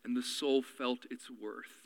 and 0.04 0.16
the 0.16 0.22
soul 0.22 0.62
felt 0.62 1.06
its 1.10 1.28
worth. 1.30 1.82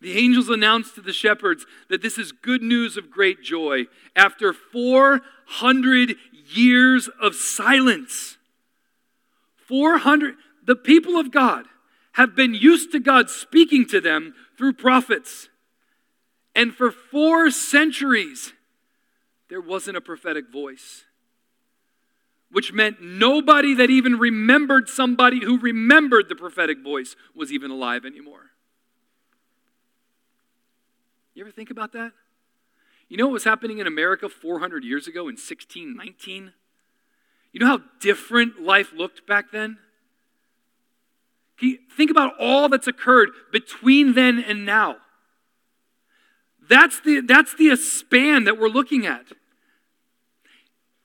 The 0.00 0.16
angels 0.18 0.48
announced 0.48 0.94
to 0.94 1.02
the 1.02 1.12
shepherds 1.12 1.66
that 1.88 2.00
this 2.00 2.16
is 2.16 2.32
good 2.32 2.62
news 2.62 2.96
of 2.96 3.10
great 3.10 3.42
joy 3.42 3.84
after 4.16 4.52
400 4.52 6.16
years 6.48 7.08
of 7.20 7.34
silence. 7.34 8.38
400, 9.68 10.36
the 10.64 10.76
people 10.76 11.18
of 11.18 11.30
God 11.30 11.66
have 12.12 12.34
been 12.34 12.54
used 12.54 12.92
to 12.92 13.00
God 13.00 13.28
speaking 13.30 13.86
to 13.88 14.00
them 14.00 14.34
through 14.56 14.72
prophets. 14.72 15.48
And 16.54 16.74
for 16.74 16.90
four 16.90 17.50
centuries, 17.50 18.52
there 19.48 19.60
wasn't 19.60 19.96
a 19.96 20.00
prophetic 20.00 20.50
voice, 20.50 21.04
which 22.50 22.72
meant 22.72 23.00
nobody 23.00 23.74
that 23.74 23.90
even 23.90 24.18
remembered 24.18 24.88
somebody 24.88 25.44
who 25.44 25.58
remembered 25.58 26.28
the 26.28 26.34
prophetic 26.34 26.82
voice 26.82 27.14
was 27.34 27.52
even 27.52 27.70
alive 27.70 28.04
anymore. 28.04 28.50
You 31.34 31.44
ever 31.44 31.52
think 31.52 31.70
about 31.70 31.92
that? 31.92 32.12
You 33.08 33.16
know 33.16 33.26
what 33.26 33.34
was 33.34 33.44
happening 33.44 33.78
in 33.78 33.86
America 33.86 34.28
400 34.28 34.84
years 34.84 35.06
ago 35.06 35.22
in 35.22 35.34
1619? 35.34 36.52
You 37.52 37.60
know 37.60 37.66
how 37.66 37.80
different 38.00 38.62
life 38.62 38.92
looked 38.94 39.26
back 39.26 39.50
then? 39.52 39.78
think 41.94 42.10
about 42.10 42.32
all 42.40 42.70
that's 42.70 42.86
occurred 42.86 43.28
between 43.52 44.14
then 44.14 44.42
and 44.42 44.64
now. 44.64 44.96
That's 46.68 47.00
the, 47.00 47.20
that's 47.20 47.54
the 47.54 47.76
span 47.76 48.44
that 48.44 48.58
we're 48.58 48.68
looking 48.68 49.04
at. 49.04 49.26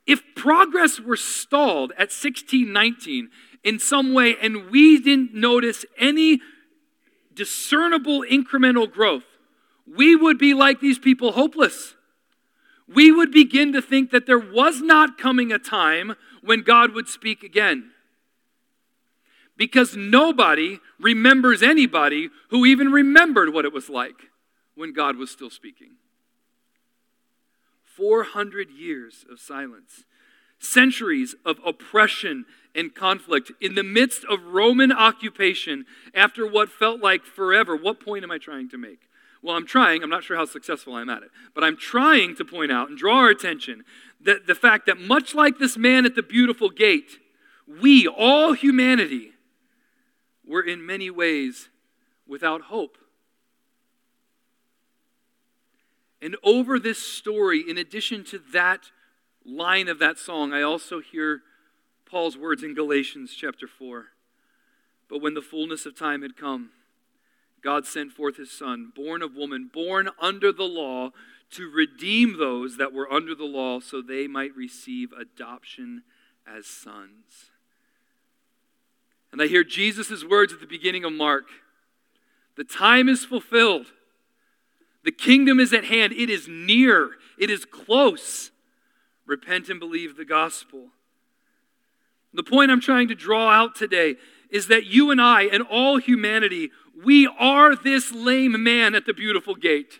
If 0.05 0.21
progress 0.35 0.99
were 0.99 1.17
stalled 1.17 1.91
at 1.93 2.11
1619 2.11 3.29
in 3.63 3.79
some 3.79 4.13
way 4.13 4.35
and 4.41 4.69
we 4.69 4.99
didn't 4.99 5.33
notice 5.33 5.85
any 5.97 6.41
discernible 7.33 8.21
incremental 8.21 8.91
growth, 8.91 9.23
we 9.87 10.15
would 10.15 10.37
be 10.37 10.53
like 10.53 10.79
these 10.79 10.99
people, 10.99 11.31
hopeless. 11.31 11.95
We 12.87 13.11
would 13.11 13.31
begin 13.31 13.73
to 13.73 13.81
think 13.81 14.11
that 14.11 14.25
there 14.27 14.39
was 14.39 14.81
not 14.81 15.17
coming 15.17 15.51
a 15.51 15.59
time 15.59 16.15
when 16.43 16.61
God 16.61 16.93
would 16.93 17.07
speak 17.07 17.43
again. 17.43 17.91
because 19.57 19.95
nobody 19.95 20.79
remembers 20.99 21.63
anybody 21.63 22.29
who 22.49 22.65
even 22.65 22.91
remembered 22.91 23.53
what 23.53 23.65
it 23.65 23.73
was 23.73 23.89
like 23.89 24.29
when 24.75 24.93
God 24.93 25.15
was 25.15 25.31
still 25.31 25.49
speaking. 25.49 25.91
400 27.95 28.69
years 28.69 29.25
of 29.29 29.39
silence, 29.39 30.05
centuries 30.59 31.35
of 31.45 31.57
oppression 31.65 32.45
and 32.73 32.93
conflict 32.93 33.51
in 33.61 33.75
the 33.75 33.83
midst 33.83 34.25
of 34.25 34.43
Roman 34.43 34.91
occupation 34.91 35.85
after 36.13 36.45
what 36.45 36.69
felt 36.69 37.01
like 37.01 37.23
forever. 37.23 37.75
What 37.75 37.99
point 37.99 38.23
am 38.23 38.31
I 38.31 38.37
trying 38.37 38.69
to 38.69 38.77
make? 38.77 38.99
Well, 39.41 39.55
I'm 39.55 39.67
trying. 39.67 40.01
I'm 40.01 40.09
not 40.09 40.23
sure 40.23 40.37
how 40.37 40.45
successful 40.45 40.95
I'm 40.95 41.09
at 41.09 41.23
it. 41.23 41.29
But 41.53 41.63
I'm 41.63 41.77
trying 41.77 42.35
to 42.37 42.45
point 42.45 42.71
out 42.71 42.89
and 42.89 42.97
draw 42.97 43.19
our 43.19 43.29
attention 43.29 43.83
that 44.21 44.47
the 44.47 44.55
fact 44.55 44.87
that 44.87 44.99
much 44.99 45.35
like 45.35 45.59
this 45.59 45.77
man 45.77 46.05
at 46.05 46.15
the 46.15 46.23
beautiful 46.23 46.69
gate, 46.69 47.19
we, 47.67 48.07
all 48.07 48.53
humanity, 48.53 49.33
were 50.45 50.63
in 50.63 50.85
many 50.85 51.09
ways 51.09 51.69
without 52.27 52.63
hope. 52.63 52.97
And 56.25 56.37
over 56.41 56.79
this 56.79 56.97
story, 56.97 57.63
in 57.69 57.77
addition 57.77 58.23
to 58.25 58.41
that 58.51 58.89
line 59.45 59.87
of 59.87 59.99
that 59.99 60.17
song, 60.17 60.53
I 60.53 60.63
also 60.63 60.99
hear 60.99 61.41
Paul's 62.09 62.35
words 62.35 62.63
in 62.63 62.73
Galatians 62.73 63.35
chapter 63.35 63.67
4. 63.67 64.05
But 65.07 65.21
when 65.21 65.35
the 65.35 65.43
fullness 65.43 65.85
of 65.85 65.95
time 65.95 66.23
had 66.23 66.35
come, 66.35 66.71
God 67.61 67.85
sent 67.85 68.11
forth 68.11 68.37
his 68.37 68.51
Son, 68.51 68.91
born 68.95 69.21
of 69.21 69.35
woman, 69.35 69.69
born 69.71 70.09
under 70.19 70.51
the 70.51 70.63
law, 70.63 71.11
to 71.51 71.69
redeem 71.69 72.39
those 72.39 72.77
that 72.77 72.91
were 72.91 73.13
under 73.13 73.35
the 73.35 73.43
law 73.45 73.79
so 73.79 74.01
they 74.01 74.25
might 74.25 74.55
receive 74.55 75.11
adoption 75.11 76.01
as 76.47 76.65
sons. 76.65 77.51
And 79.31 79.39
I 79.43 79.45
hear 79.45 79.63
Jesus' 79.63 80.25
words 80.25 80.53
at 80.53 80.59
the 80.59 80.65
beginning 80.65 81.05
of 81.05 81.13
Mark 81.13 81.45
The 82.55 82.63
time 82.63 83.09
is 83.09 83.23
fulfilled, 83.23 83.91
the 85.05 85.11
kingdom 85.11 85.59
is 85.59 85.71
at 85.71 85.85
hand, 85.85 86.11
it 86.13 86.29
is 86.29 86.47
near, 86.47 87.11
it 87.37 87.49
is 87.49 87.63
close. 87.63 88.51
Repent 89.25 89.69
and 89.69 89.79
believe 89.79 90.17
the 90.17 90.25
gospel. 90.25 90.89
The 92.33 92.43
point 92.43 92.69
I'm 92.69 92.81
trying 92.81 93.07
to 93.07 93.15
draw 93.15 93.49
out 93.49 93.75
today 93.75 94.17
is 94.49 94.67
that 94.67 94.85
you 94.85 95.09
and 95.09 95.21
I 95.21 95.43
and 95.43 95.63
all 95.63 95.97
humanity 95.97 96.71
we 97.03 97.27
are 97.39 97.75
this 97.75 98.11
lame 98.13 98.63
man 98.63 98.95
at 98.95 99.05
the 99.05 99.13
beautiful 99.13 99.55
gate. 99.55 99.99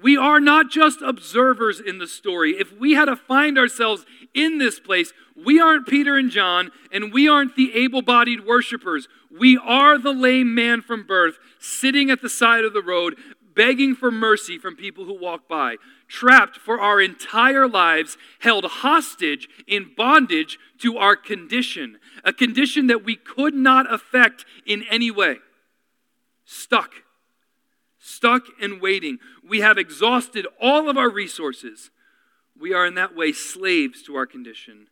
We 0.00 0.16
are 0.16 0.40
not 0.40 0.70
just 0.70 1.00
observers 1.00 1.80
in 1.80 1.98
the 1.98 2.06
story. 2.06 2.52
If 2.58 2.72
we 2.78 2.92
had 2.92 3.06
to 3.06 3.16
find 3.16 3.56
ourselves 3.56 4.04
in 4.34 4.58
this 4.58 4.80
place, 4.80 5.12
we 5.34 5.60
aren't 5.60 5.86
Peter 5.86 6.16
and 6.16 6.30
John, 6.30 6.72
and 6.92 7.12
we 7.12 7.28
aren't 7.28 7.56
the 7.56 7.74
able 7.74 8.02
bodied 8.02 8.44
worshipers. 8.44 9.08
We 9.38 9.58
are 9.58 9.98
the 9.98 10.12
lame 10.12 10.54
man 10.54 10.82
from 10.82 11.06
birth, 11.06 11.38
sitting 11.58 12.10
at 12.10 12.22
the 12.22 12.28
side 12.28 12.64
of 12.64 12.72
the 12.72 12.82
road, 12.82 13.16
begging 13.54 13.94
for 13.94 14.10
mercy 14.10 14.58
from 14.58 14.76
people 14.76 15.04
who 15.04 15.18
walk 15.18 15.48
by, 15.48 15.76
trapped 16.08 16.56
for 16.56 16.80
our 16.80 17.00
entire 17.00 17.68
lives, 17.68 18.16
held 18.40 18.64
hostage 18.64 19.48
in 19.66 19.92
bondage 19.96 20.58
to 20.78 20.98
our 20.98 21.16
condition, 21.16 21.98
a 22.24 22.32
condition 22.32 22.86
that 22.88 23.04
we 23.04 23.16
could 23.16 23.54
not 23.54 23.92
affect 23.92 24.44
in 24.66 24.84
any 24.90 25.10
way. 25.10 25.36
Stuck. 26.44 26.92
Stuck 27.98 28.46
and 28.60 28.80
waiting. 28.80 29.18
We 29.48 29.60
have 29.60 29.78
exhausted 29.78 30.46
all 30.60 30.90
of 30.90 30.98
our 30.98 31.10
resources. 31.10 31.90
We 32.58 32.72
are 32.72 32.86
in 32.86 32.94
that 32.94 33.16
way 33.16 33.32
slaves 33.32 34.02
to 34.04 34.14
our 34.16 34.26
condition, 34.26 34.88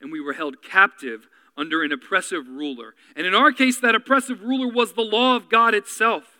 and 0.00 0.10
we 0.10 0.20
were 0.20 0.32
held 0.32 0.62
captive 0.62 1.28
under 1.56 1.82
an 1.82 1.92
oppressive 1.92 2.48
ruler. 2.48 2.94
And 3.14 3.26
in 3.26 3.34
our 3.34 3.52
case, 3.52 3.78
that 3.80 3.94
oppressive 3.94 4.42
ruler 4.42 4.72
was 4.72 4.92
the 4.92 5.02
law 5.02 5.36
of 5.36 5.48
God 5.48 5.74
itself. 5.74 6.38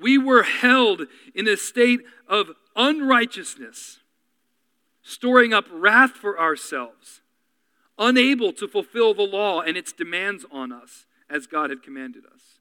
We 0.00 0.16
were 0.16 0.42
held 0.42 1.02
in 1.34 1.46
a 1.46 1.56
state 1.56 2.00
of 2.26 2.50
unrighteousness, 2.76 3.98
storing 5.02 5.52
up 5.52 5.66
wrath 5.70 6.12
for 6.12 6.40
ourselves, 6.40 7.20
unable 7.98 8.52
to 8.54 8.66
fulfill 8.66 9.12
the 9.12 9.22
law 9.22 9.60
and 9.60 9.76
its 9.76 9.92
demands 9.92 10.46
on 10.50 10.72
us 10.72 11.06
as 11.28 11.46
God 11.46 11.70
had 11.70 11.82
commanded 11.82 12.24
us. 12.24 12.60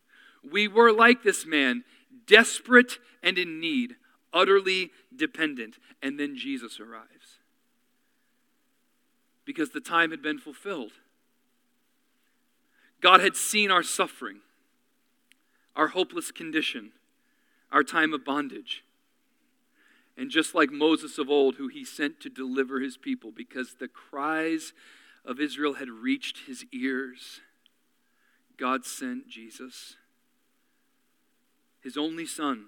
We 0.50 0.68
were 0.68 0.92
like 0.92 1.24
this 1.24 1.46
man, 1.46 1.84
desperate 2.28 3.00
and 3.24 3.38
in 3.38 3.60
need, 3.60 3.96
utterly 4.34 4.92
dependent. 5.16 5.78
And 6.02 6.20
then 6.20 6.36
Jesus 6.38 6.80
arrives. 6.80 7.40
Because 9.46 9.72
the 9.72 9.82
time 9.82 10.12
had 10.12 10.22
been 10.22 10.38
fulfilled. 10.38 10.92
God 13.02 13.22
had 13.22 13.36
seen 13.36 13.72
our 13.72 13.84
suffering, 13.84 14.40
our 15.76 15.90
hopeless 15.90 16.32
condition 16.32 16.92
our 17.72 17.84
time 17.84 18.14
of 18.14 18.26
bondage. 18.26 18.84
And 20.18 20.30
just 20.30 20.54
like 20.54 20.72
Moses 20.72 21.18
of 21.18 21.30
old, 21.30 21.56
who 21.56 21.68
he 21.68 21.86
sent 21.86 22.20
to 22.22 22.30
deliver 22.30 22.80
his 22.80 22.98
people 22.98 23.32
because 23.32 23.76
the 23.76 23.88
cries 23.88 24.74
of 25.24 25.40
Israel 25.40 25.76
had 25.76 25.90
reached 25.90 26.48
his 26.48 26.66
ears, 26.74 27.42
God 28.58 28.86
sent 28.86 29.30
Jesus, 29.30 29.96
his 31.82 31.96
only 31.98 32.26
son, 32.26 32.66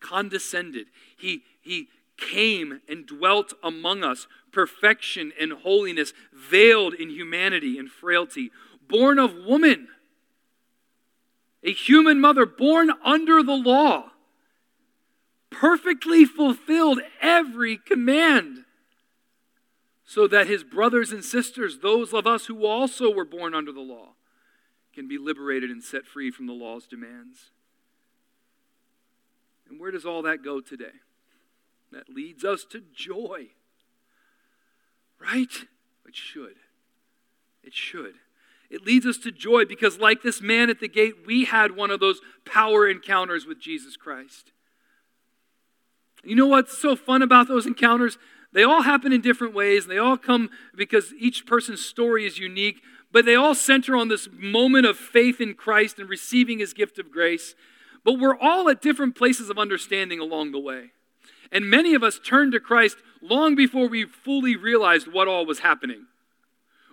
condescended. 0.00 0.86
He, 1.16 1.42
he 1.60 1.88
came 2.16 2.80
and 2.88 3.06
dwelt 3.06 3.54
among 3.62 4.02
us, 4.02 4.26
perfection 4.50 5.32
and 5.40 5.52
holiness, 5.52 6.12
veiled 6.32 6.94
in 6.94 7.10
humanity 7.10 7.78
and 7.78 7.88
frailty, 7.88 8.50
born 8.88 9.18
of 9.18 9.34
woman, 9.34 9.88
a 11.62 11.72
human 11.72 12.20
mother 12.20 12.46
born 12.46 12.90
under 13.04 13.42
the 13.42 13.56
law 13.56 14.10
perfectly 15.50 16.24
fulfilled 16.24 17.00
every 17.22 17.76
command 17.76 18.64
so 20.04 20.26
that 20.28 20.46
his 20.46 20.62
brothers 20.62 21.12
and 21.12 21.24
sisters, 21.24 21.78
those 21.78 22.12
of 22.12 22.26
us 22.26 22.46
who 22.46 22.66
also 22.66 23.10
were 23.10 23.24
born 23.24 23.54
under 23.54 23.72
the 23.72 23.80
law, 23.80 24.10
can 24.92 25.08
be 25.08 25.18
liberated 25.18 25.70
and 25.70 25.82
set 25.82 26.06
free 26.06 26.30
from 26.30 26.46
the 26.46 26.52
law's 26.52 26.86
demands. 26.86 27.50
And 29.68 29.80
where 29.80 29.90
does 29.90 30.04
all 30.04 30.22
that 30.22 30.44
go 30.44 30.60
today? 30.60 31.00
That 31.90 32.08
leads 32.08 32.44
us 32.44 32.64
to 32.70 32.82
joy. 32.94 33.48
Right? 35.18 35.66
It 36.06 36.14
should. 36.14 36.56
It 37.62 37.72
should. 37.72 38.14
It 38.70 38.84
leads 38.84 39.06
us 39.06 39.18
to 39.18 39.30
joy 39.30 39.64
because, 39.64 39.98
like 39.98 40.22
this 40.22 40.40
man 40.40 40.70
at 40.70 40.80
the 40.80 40.88
gate, 40.88 41.26
we 41.26 41.44
had 41.44 41.76
one 41.76 41.90
of 41.90 42.00
those 42.00 42.20
power 42.44 42.88
encounters 42.88 43.46
with 43.46 43.60
Jesus 43.60 43.96
Christ. 43.96 44.52
You 46.24 46.34
know 46.34 46.46
what's 46.46 46.78
so 46.78 46.96
fun 46.96 47.22
about 47.22 47.48
those 47.48 47.66
encounters? 47.66 48.18
They 48.52 48.62
all 48.62 48.82
happen 48.82 49.12
in 49.12 49.20
different 49.20 49.54
ways. 49.54 49.84
And 49.84 49.92
they 49.92 49.98
all 49.98 50.16
come 50.16 50.48
because 50.74 51.12
each 51.18 51.44
person's 51.44 51.84
story 51.84 52.24
is 52.24 52.38
unique, 52.38 52.80
but 53.12 53.26
they 53.26 53.34
all 53.34 53.54
center 53.54 53.94
on 53.94 54.08
this 54.08 54.28
moment 54.32 54.86
of 54.86 54.96
faith 54.96 55.40
in 55.40 55.54
Christ 55.54 55.98
and 55.98 56.08
receiving 56.08 56.60
his 56.60 56.72
gift 56.72 56.98
of 56.98 57.10
grace. 57.10 57.54
But 58.04 58.18
we're 58.18 58.38
all 58.38 58.68
at 58.68 58.80
different 58.80 59.16
places 59.16 59.50
of 59.50 59.58
understanding 59.58 60.20
along 60.20 60.52
the 60.52 60.58
way. 60.58 60.92
And 61.52 61.68
many 61.68 61.94
of 61.94 62.02
us 62.02 62.18
turned 62.18 62.52
to 62.52 62.60
Christ 62.60 62.96
long 63.20 63.54
before 63.54 63.88
we 63.88 64.04
fully 64.04 64.56
realized 64.56 65.12
what 65.12 65.28
all 65.28 65.46
was 65.46 65.60
happening. 65.60 66.06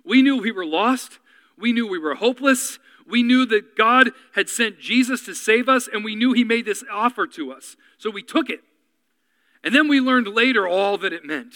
We 0.04 0.22
knew 0.22 0.38
we 0.38 0.52
were 0.52 0.66
lost. 0.66 1.20
We 1.62 1.72
knew 1.72 1.88
we 1.88 2.00
were 2.00 2.16
hopeless. 2.16 2.80
We 3.08 3.24
knew 3.24 3.46
that 3.46 3.76
God 3.76 4.12
had 4.34 4.50
sent 4.50 4.80
Jesus 4.80 5.24
to 5.26 5.36
save 5.36 5.70
us, 5.70 5.88
and 5.88 6.04
we 6.04 6.16
knew 6.16 6.34
He 6.34 6.44
made 6.44 6.66
this 6.66 6.84
offer 6.92 7.28
to 7.28 7.52
us. 7.52 7.76
So 7.98 8.10
we 8.10 8.24
took 8.24 8.50
it. 8.50 8.62
And 9.64 9.76
then 9.76 9.88
we 9.88 10.02
learned 10.02 10.28
later 10.28 10.68
all 10.68 10.98
that 10.98 11.14
it 11.14 11.24
meant. 11.24 11.54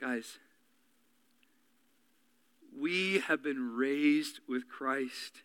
Guys, 0.00 0.38
we 2.78 3.18
have 3.20 3.42
been 3.42 3.74
raised 3.74 4.40
with 4.48 4.68
Christ. 4.68 5.42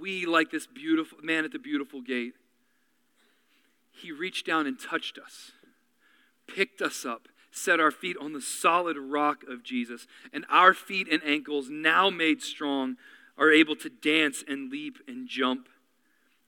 We, 0.00 0.26
like 0.26 0.50
this 0.50 0.66
beautiful 0.66 1.18
man 1.22 1.44
at 1.44 1.52
the 1.52 1.58
beautiful 1.58 2.02
gate, 2.02 2.34
he 3.90 4.12
reached 4.12 4.46
down 4.46 4.66
and 4.66 4.78
touched 4.78 5.18
us, 5.18 5.52
picked 6.46 6.82
us 6.82 7.06
up, 7.06 7.28
set 7.56 7.80
our 7.80 7.90
feet 7.90 8.16
on 8.20 8.32
the 8.32 8.40
solid 8.40 8.96
rock 8.96 9.42
of 9.48 9.62
Jesus, 9.62 10.06
and 10.32 10.44
our 10.50 10.74
feet 10.74 11.08
and 11.10 11.22
ankles, 11.24 11.68
now 11.70 12.10
made 12.10 12.42
strong, 12.42 12.96
are 13.38 13.50
able 13.50 13.76
to 13.76 13.88
dance 13.90 14.44
and 14.46 14.70
leap 14.70 14.98
and 15.06 15.28
jump 15.28 15.68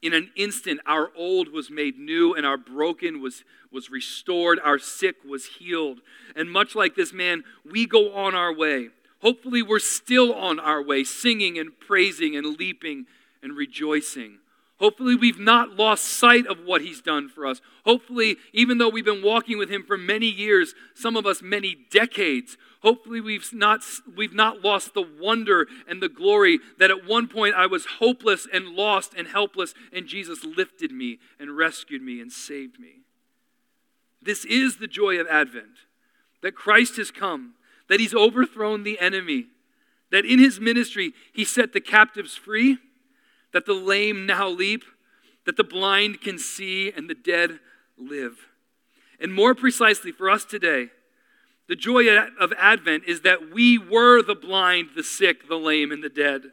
in 0.00 0.12
an 0.12 0.30
instant, 0.36 0.80
our 0.86 1.10
old 1.16 1.48
was 1.48 1.70
made 1.70 1.98
new 1.98 2.34
and 2.34 2.46
our 2.46 2.56
broken 2.56 3.20
was, 3.20 3.44
was 3.72 3.90
restored. 3.90 4.60
Our 4.62 4.78
sick 4.78 5.16
was 5.28 5.46
healed. 5.46 6.00
And 6.36 6.50
much 6.50 6.74
like 6.74 6.94
this 6.94 7.12
man, 7.12 7.42
we 7.68 7.86
go 7.86 8.14
on 8.14 8.34
our 8.34 8.54
way. 8.54 8.90
Hopefully, 9.20 9.62
we're 9.62 9.80
still 9.80 10.32
on 10.32 10.60
our 10.60 10.80
way, 10.80 11.02
singing 11.02 11.58
and 11.58 11.78
praising 11.80 12.36
and 12.36 12.56
leaping 12.56 13.06
and 13.42 13.56
rejoicing. 13.56 14.38
Hopefully, 14.78 15.16
we've 15.16 15.40
not 15.40 15.76
lost 15.76 16.04
sight 16.04 16.46
of 16.46 16.60
what 16.64 16.82
He's 16.82 17.00
done 17.00 17.28
for 17.28 17.46
us. 17.46 17.60
Hopefully, 17.84 18.36
even 18.52 18.78
though 18.78 18.88
we've 18.88 19.04
been 19.04 19.24
walking 19.24 19.58
with 19.58 19.68
Him 19.68 19.82
for 19.82 19.98
many 19.98 20.26
years, 20.26 20.72
some 20.94 21.16
of 21.16 21.26
us 21.26 21.42
many 21.42 21.76
decades, 21.90 22.56
hopefully 22.82 23.20
we've 23.20 23.52
not, 23.52 23.80
we've 24.16 24.34
not 24.34 24.62
lost 24.62 24.94
the 24.94 25.02
wonder 25.02 25.66
and 25.88 26.00
the 26.00 26.08
glory 26.08 26.60
that 26.78 26.92
at 26.92 27.04
one 27.04 27.26
point 27.26 27.56
I 27.56 27.66
was 27.66 27.86
hopeless 27.98 28.46
and 28.52 28.68
lost 28.68 29.14
and 29.14 29.26
helpless, 29.26 29.74
and 29.92 30.06
Jesus 30.06 30.44
lifted 30.44 30.92
me 30.92 31.18
and 31.40 31.56
rescued 31.56 32.02
me 32.02 32.20
and 32.20 32.30
saved 32.30 32.78
me. 32.78 33.00
This 34.22 34.44
is 34.44 34.76
the 34.76 34.86
joy 34.86 35.18
of 35.18 35.26
Advent 35.26 35.78
that 36.40 36.54
Christ 36.54 36.98
has 36.98 37.10
come, 37.10 37.54
that 37.88 37.98
He's 37.98 38.14
overthrown 38.14 38.84
the 38.84 39.00
enemy, 39.00 39.46
that 40.12 40.24
in 40.24 40.38
His 40.38 40.60
ministry 40.60 41.14
He 41.32 41.44
set 41.44 41.72
the 41.72 41.80
captives 41.80 42.36
free 42.36 42.78
that 43.52 43.66
the 43.66 43.74
lame 43.74 44.26
now 44.26 44.48
leap, 44.48 44.84
that 45.46 45.56
the 45.56 45.64
blind 45.64 46.20
can 46.20 46.38
see, 46.38 46.92
and 46.92 47.08
the 47.08 47.14
dead 47.14 47.60
live. 47.96 48.36
And 49.20 49.32
more 49.32 49.54
precisely 49.54 50.12
for 50.12 50.30
us 50.30 50.44
today, 50.44 50.90
the 51.68 51.76
joy 51.76 52.06
of 52.40 52.52
Advent 52.56 53.04
is 53.06 53.22
that 53.22 53.52
we 53.52 53.76
were 53.76 54.22
the 54.22 54.34
blind, 54.34 54.90
the 54.96 55.02
sick, 55.02 55.48
the 55.48 55.58
lame, 55.58 55.92
and 55.92 56.02
the 56.02 56.08
dead. 56.08 56.52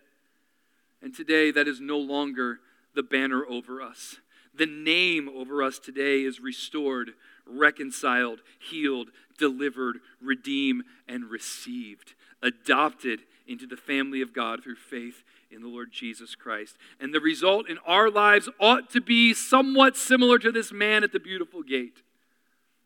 And 1.01 1.15
today, 1.15 1.51
that 1.51 1.67
is 1.67 1.79
no 1.79 1.97
longer 1.97 2.59
the 2.95 3.03
banner 3.03 3.45
over 3.45 3.81
us. 3.81 4.17
The 4.53 4.65
name 4.65 5.29
over 5.29 5.61
us 5.61 5.79
today 5.79 6.23
is 6.23 6.39
restored, 6.39 7.11
reconciled, 7.45 8.39
healed, 8.59 9.09
delivered, 9.37 9.97
redeemed, 10.21 10.83
and 11.07 11.25
received, 11.25 12.13
adopted 12.41 13.21
into 13.47 13.67
the 13.67 13.77
family 13.77 14.21
of 14.21 14.33
God 14.33 14.63
through 14.63 14.75
faith 14.75 15.23
in 15.51 15.61
the 15.61 15.67
Lord 15.67 15.91
Jesus 15.91 16.35
Christ. 16.35 16.77
And 16.99 17.13
the 17.13 17.19
result 17.19 17.69
in 17.69 17.77
our 17.85 18.09
lives 18.09 18.49
ought 18.59 18.89
to 18.91 19.01
be 19.01 19.33
somewhat 19.33 19.95
similar 19.95 20.39
to 20.39 20.51
this 20.51 20.71
man 20.71 21.03
at 21.03 21.11
the 21.11 21.19
beautiful 21.19 21.63
gate 21.63 22.01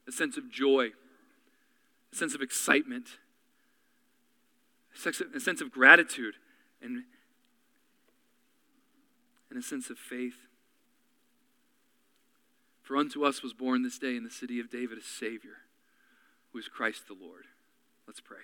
a 0.07 0.11
sense 0.11 0.37
of 0.37 0.49
joy, 0.49 0.87
a 2.11 2.15
sense 2.15 2.33
of 2.33 2.41
excitement, 2.41 3.05
a 4.95 5.39
sense 5.39 5.61
of 5.61 5.71
gratitude, 5.71 6.33
and, 6.81 7.03
and 9.51 9.59
a 9.59 9.61
sense 9.61 9.91
of 9.91 9.99
faith. 9.99 10.47
For 12.81 12.97
unto 12.97 13.23
us 13.23 13.43
was 13.43 13.53
born 13.53 13.83
this 13.83 13.99
day 13.99 14.15
in 14.15 14.23
the 14.23 14.31
city 14.31 14.59
of 14.59 14.71
David 14.71 14.97
a 14.97 15.03
Savior, 15.03 15.57
who 16.51 16.57
is 16.57 16.67
Christ 16.67 17.03
the 17.07 17.13
Lord. 17.13 17.43
Let's 18.07 18.19
pray. 18.19 18.37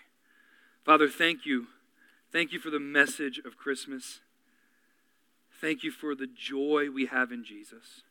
Father, 0.86 1.09
thank 1.09 1.47
you 1.47 1.66
Thank 2.36 2.52
you 2.52 2.60
for 2.60 2.70
the 2.70 2.82
message 2.82 3.40
of 3.46 3.56
Christmas. 3.56 4.20
Thank 5.62 5.84
you 5.84 5.92
for 5.92 6.16
the 6.16 6.28
joy 6.28 6.90
we 6.90 7.06
have 7.06 7.32
in 7.32 7.46
Jesus. 7.46 8.02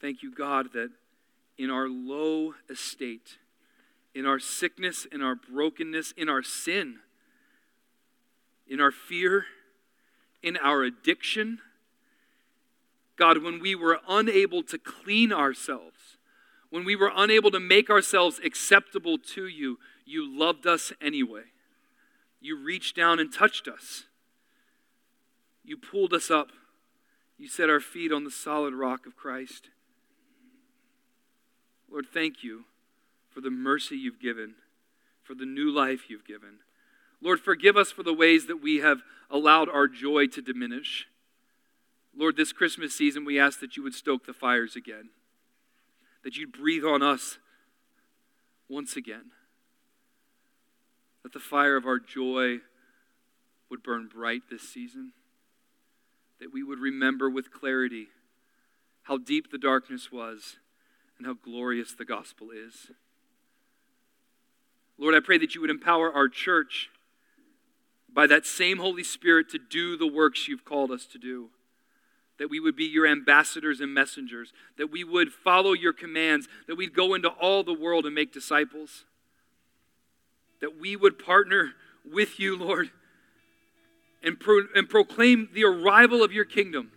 Thank 0.00 0.22
you, 0.22 0.34
God, 0.34 0.72
that 0.72 0.88
in 1.58 1.68
our 1.68 1.86
low 1.86 2.54
estate, 2.70 3.36
in 4.14 4.24
our 4.24 4.38
sickness, 4.38 5.04
in 5.12 5.20
our 5.20 5.34
brokenness, 5.34 6.14
in 6.16 6.30
our 6.30 6.42
sin, 6.42 7.00
in 8.66 8.80
our 8.80 8.90
fear, 8.90 9.44
in 10.42 10.56
our 10.56 10.82
addiction, 10.82 11.58
God, 13.16 13.42
when 13.42 13.60
we 13.60 13.74
were 13.74 14.00
unable 14.08 14.62
to 14.62 14.78
clean 14.78 15.30
ourselves, 15.30 16.16
when 16.70 16.86
we 16.86 16.96
were 16.96 17.12
unable 17.14 17.50
to 17.50 17.60
make 17.60 17.90
ourselves 17.90 18.40
acceptable 18.42 19.18
to 19.34 19.46
you, 19.46 19.78
you 20.06 20.26
loved 20.26 20.66
us 20.66 20.90
anyway. 21.02 21.49
You 22.40 22.56
reached 22.56 22.96
down 22.96 23.18
and 23.18 23.32
touched 23.32 23.68
us. 23.68 24.04
You 25.62 25.76
pulled 25.76 26.14
us 26.14 26.30
up. 26.30 26.48
You 27.36 27.48
set 27.48 27.70
our 27.70 27.80
feet 27.80 28.12
on 28.12 28.24
the 28.24 28.30
solid 28.30 28.74
rock 28.74 29.06
of 29.06 29.16
Christ. 29.16 29.68
Lord, 31.90 32.06
thank 32.12 32.42
you 32.42 32.64
for 33.28 33.40
the 33.40 33.50
mercy 33.50 33.96
you've 33.96 34.20
given, 34.20 34.54
for 35.22 35.34
the 35.34 35.46
new 35.46 35.70
life 35.70 36.08
you've 36.08 36.26
given. 36.26 36.58
Lord, 37.20 37.40
forgive 37.40 37.76
us 37.76 37.90
for 37.90 38.02
the 38.02 38.14
ways 38.14 38.46
that 38.46 38.62
we 38.62 38.78
have 38.78 39.02
allowed 39.30 39.68
our 39.68 39.86
joy 39.86 40.26
to 40.28 40.40
diminish. 40.40 41.06
Lord, 42.16 42.36
this 42.36 42.52
Christmas 42.52 42.94
season, 42.94 43.24
we 43.24 43.38
ask 43.38 43.60
that 43.60 43.76
you 43.76 43.82
would 43.82 43.94
stoke 43.94 44.26
the 44.26 44.32
fires 44.32 44.76
again, 44.76 45.10
that 46.24 46.36
you'd 46.36 46.52
breathe 46.52 46.84
on 46.84 47.02
us 47.02 47.38
once 48.68 48.96
again 48.96 49.30
that 51.22 51.32
the 51.32 51.40
fire 51.40 51.76
of 51.76 51.86
our 51.86 51.98
joy 51.98 52.58
would 53.70 53.82
burn 53.82 54.08
bright 54.08 54.42
this 54.50 54.62
season, 54.62 55.12
that 56.40 56.52
we 56.52 56.62
would 56.62 56.78
remember 56.78 57.30
with 57.30 57.52
clarity 57.52 58.08
how 59.02 59.18
deep 59.18 59.50
the 59.50 59.58
darkness 59.58 60.10
was 60.10 60.56
and 61.18 61.26
how 61.26 61.34
glorious 61.34 61.92
the 61.92 62.04
gospel 62.04 62.48
is. 62.50 62.90
Lord, 64.98 65.14
I 65.14 65.20
pray 65.20 65.38
that 65.38 65.54
you 65.54 65.60
would 65.60 65.70
empower 65.70 66.12
our 66.12 66.28
church 66.28 66.90
by 68.12 68.26
that 68.26 68.44
same 68.44 68.78
Holy 68.78 69.04
Spirit 69.04 69.48
to 69.50 69.58
do 69.58 69.96
the 69.96 70.06
works 70.06 70.48
you've 70.48 70.64
called 70.64 70.90
us 70.90 71.06
to 71.06 71.18
do. 71.18 71.50
That 72.38 72.50
we 72.50 72.60
would 72.60 72.74
be 72.74 72.84
your 72.84 73.06
ambassadors 73.06 73.80
and 73.80 73.92
messengers, 73.92 74.52
that 74.78 74.90
we 74.90 75.04
would 75.04 75.32
follow 75.32 75.72
your 75.72 75.92
commands, 75.92 76.48
that 76.66 76.76
we'd 76.76 76.94
go 76.94 77.14
into 77.14 77.28
all 77.28 77.62
the 77.62 77.74
world 77.74 78.06
and 78.06 78.14
make 78.14 78.32
disciples 78.32 79.04
that 80.60 80.78
we 80.78 80.96
would 80.96 81.18
partner 81.18 81.72
with 82.10 82.38
you, 82.38 82.56
Lord, 82.56 82.90
and, 84.22 84.38
pro- 84.38 84.66
and 84.74 84.88
proclaim 84.88 85.48
the 85.52 85.64
arrival 85.64 86.22
of 86.22 86.32
your 86.32 86.44
kingdom, 86.44 86.92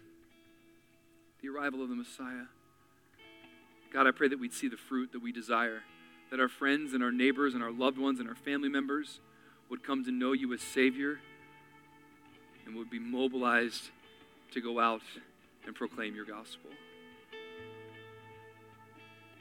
the 1.42 1.50
arrival 1.50 1.82
of 1.82 1.90
the 1.90 1.96
Messiah. 1.96 2.46
God, 3.92 4.08
I 4.08 4.12
pray 4.12 4.28
that 4.28 4.40
we'd 4.40 4.54
see 4.54 4.68
the 4.68 4.78
fruit 4.78 5.12
that 5.12 5.22
we 5.22 5.32
desire, 5.32 5.84
that 6.32 6.40
our 6.40 6.50
friends 6.50 6.94
and 6.94 7.04
our 7.04 7.12
neighbors 7.12 7.54
and 7.54 7.64
our 7.64 7.72
loved 7.72 7.98
ones 7.98 8.20
and 8.20 8.28
our 8.28 8.36
family 8.36 8.70
members 8.70 9.20
would 9.70 9.84
come 9.84 10.04
to 10.04 10.12
know 10.12 10.34
you 10.34 10.54
as 10.54 10.62
Savior 10.62 11.20
and 12.66 12.76
would 12.76 12.90
be 12.90 13.00
mobilized 13.00 13.90
to 14.52 14.62
go 14.62 14.80
out 14.80 15.02
and 15.66 15.76
proclaim 15.76 16.16
your 16.16 16.26
gospel. 16.26 16.70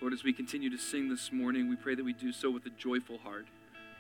Lord, 0.01 0.13
as 0.13 0.25
we 0.25 0.33
continue 0.33 0.69
to 0.71 0.79
sing 0.79 1.09
this 1.09 1.31
morning, 1.33 1.69
we 1.69 1.77
pray 1.77 1.95
that 1.95 2.05
we 2.05 2.13
do 2.13 2.33
so 2.33 2.51
with 2.51 2.67
a 2.67 2.71
joyful 2.71 3.19
heart 3.19 3.47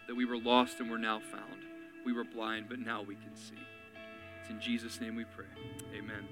that 0.06 0.14
we 0.14 0.24
were 0.24 0.38
lost 0.38 0.80
and 0.80 0.90
we're 0.90 0.98
now 0.98 1.20
found. 1.20 1.62
We 2.04 2.12
were 2.12 2.24
blind, 2.24 2.66
but 2.68 2.78
now 2.78 3.02
we 3.02 3.14
can 3.14 3.34
see. 3.34 3.58
It's 4.40 4.50
in 4.50 4.60
Jesus' 4.60 5.00
name 5.00 5.14
we 5.14 5.24
pray. 5.24 5.46
Amen. 5.96 6.26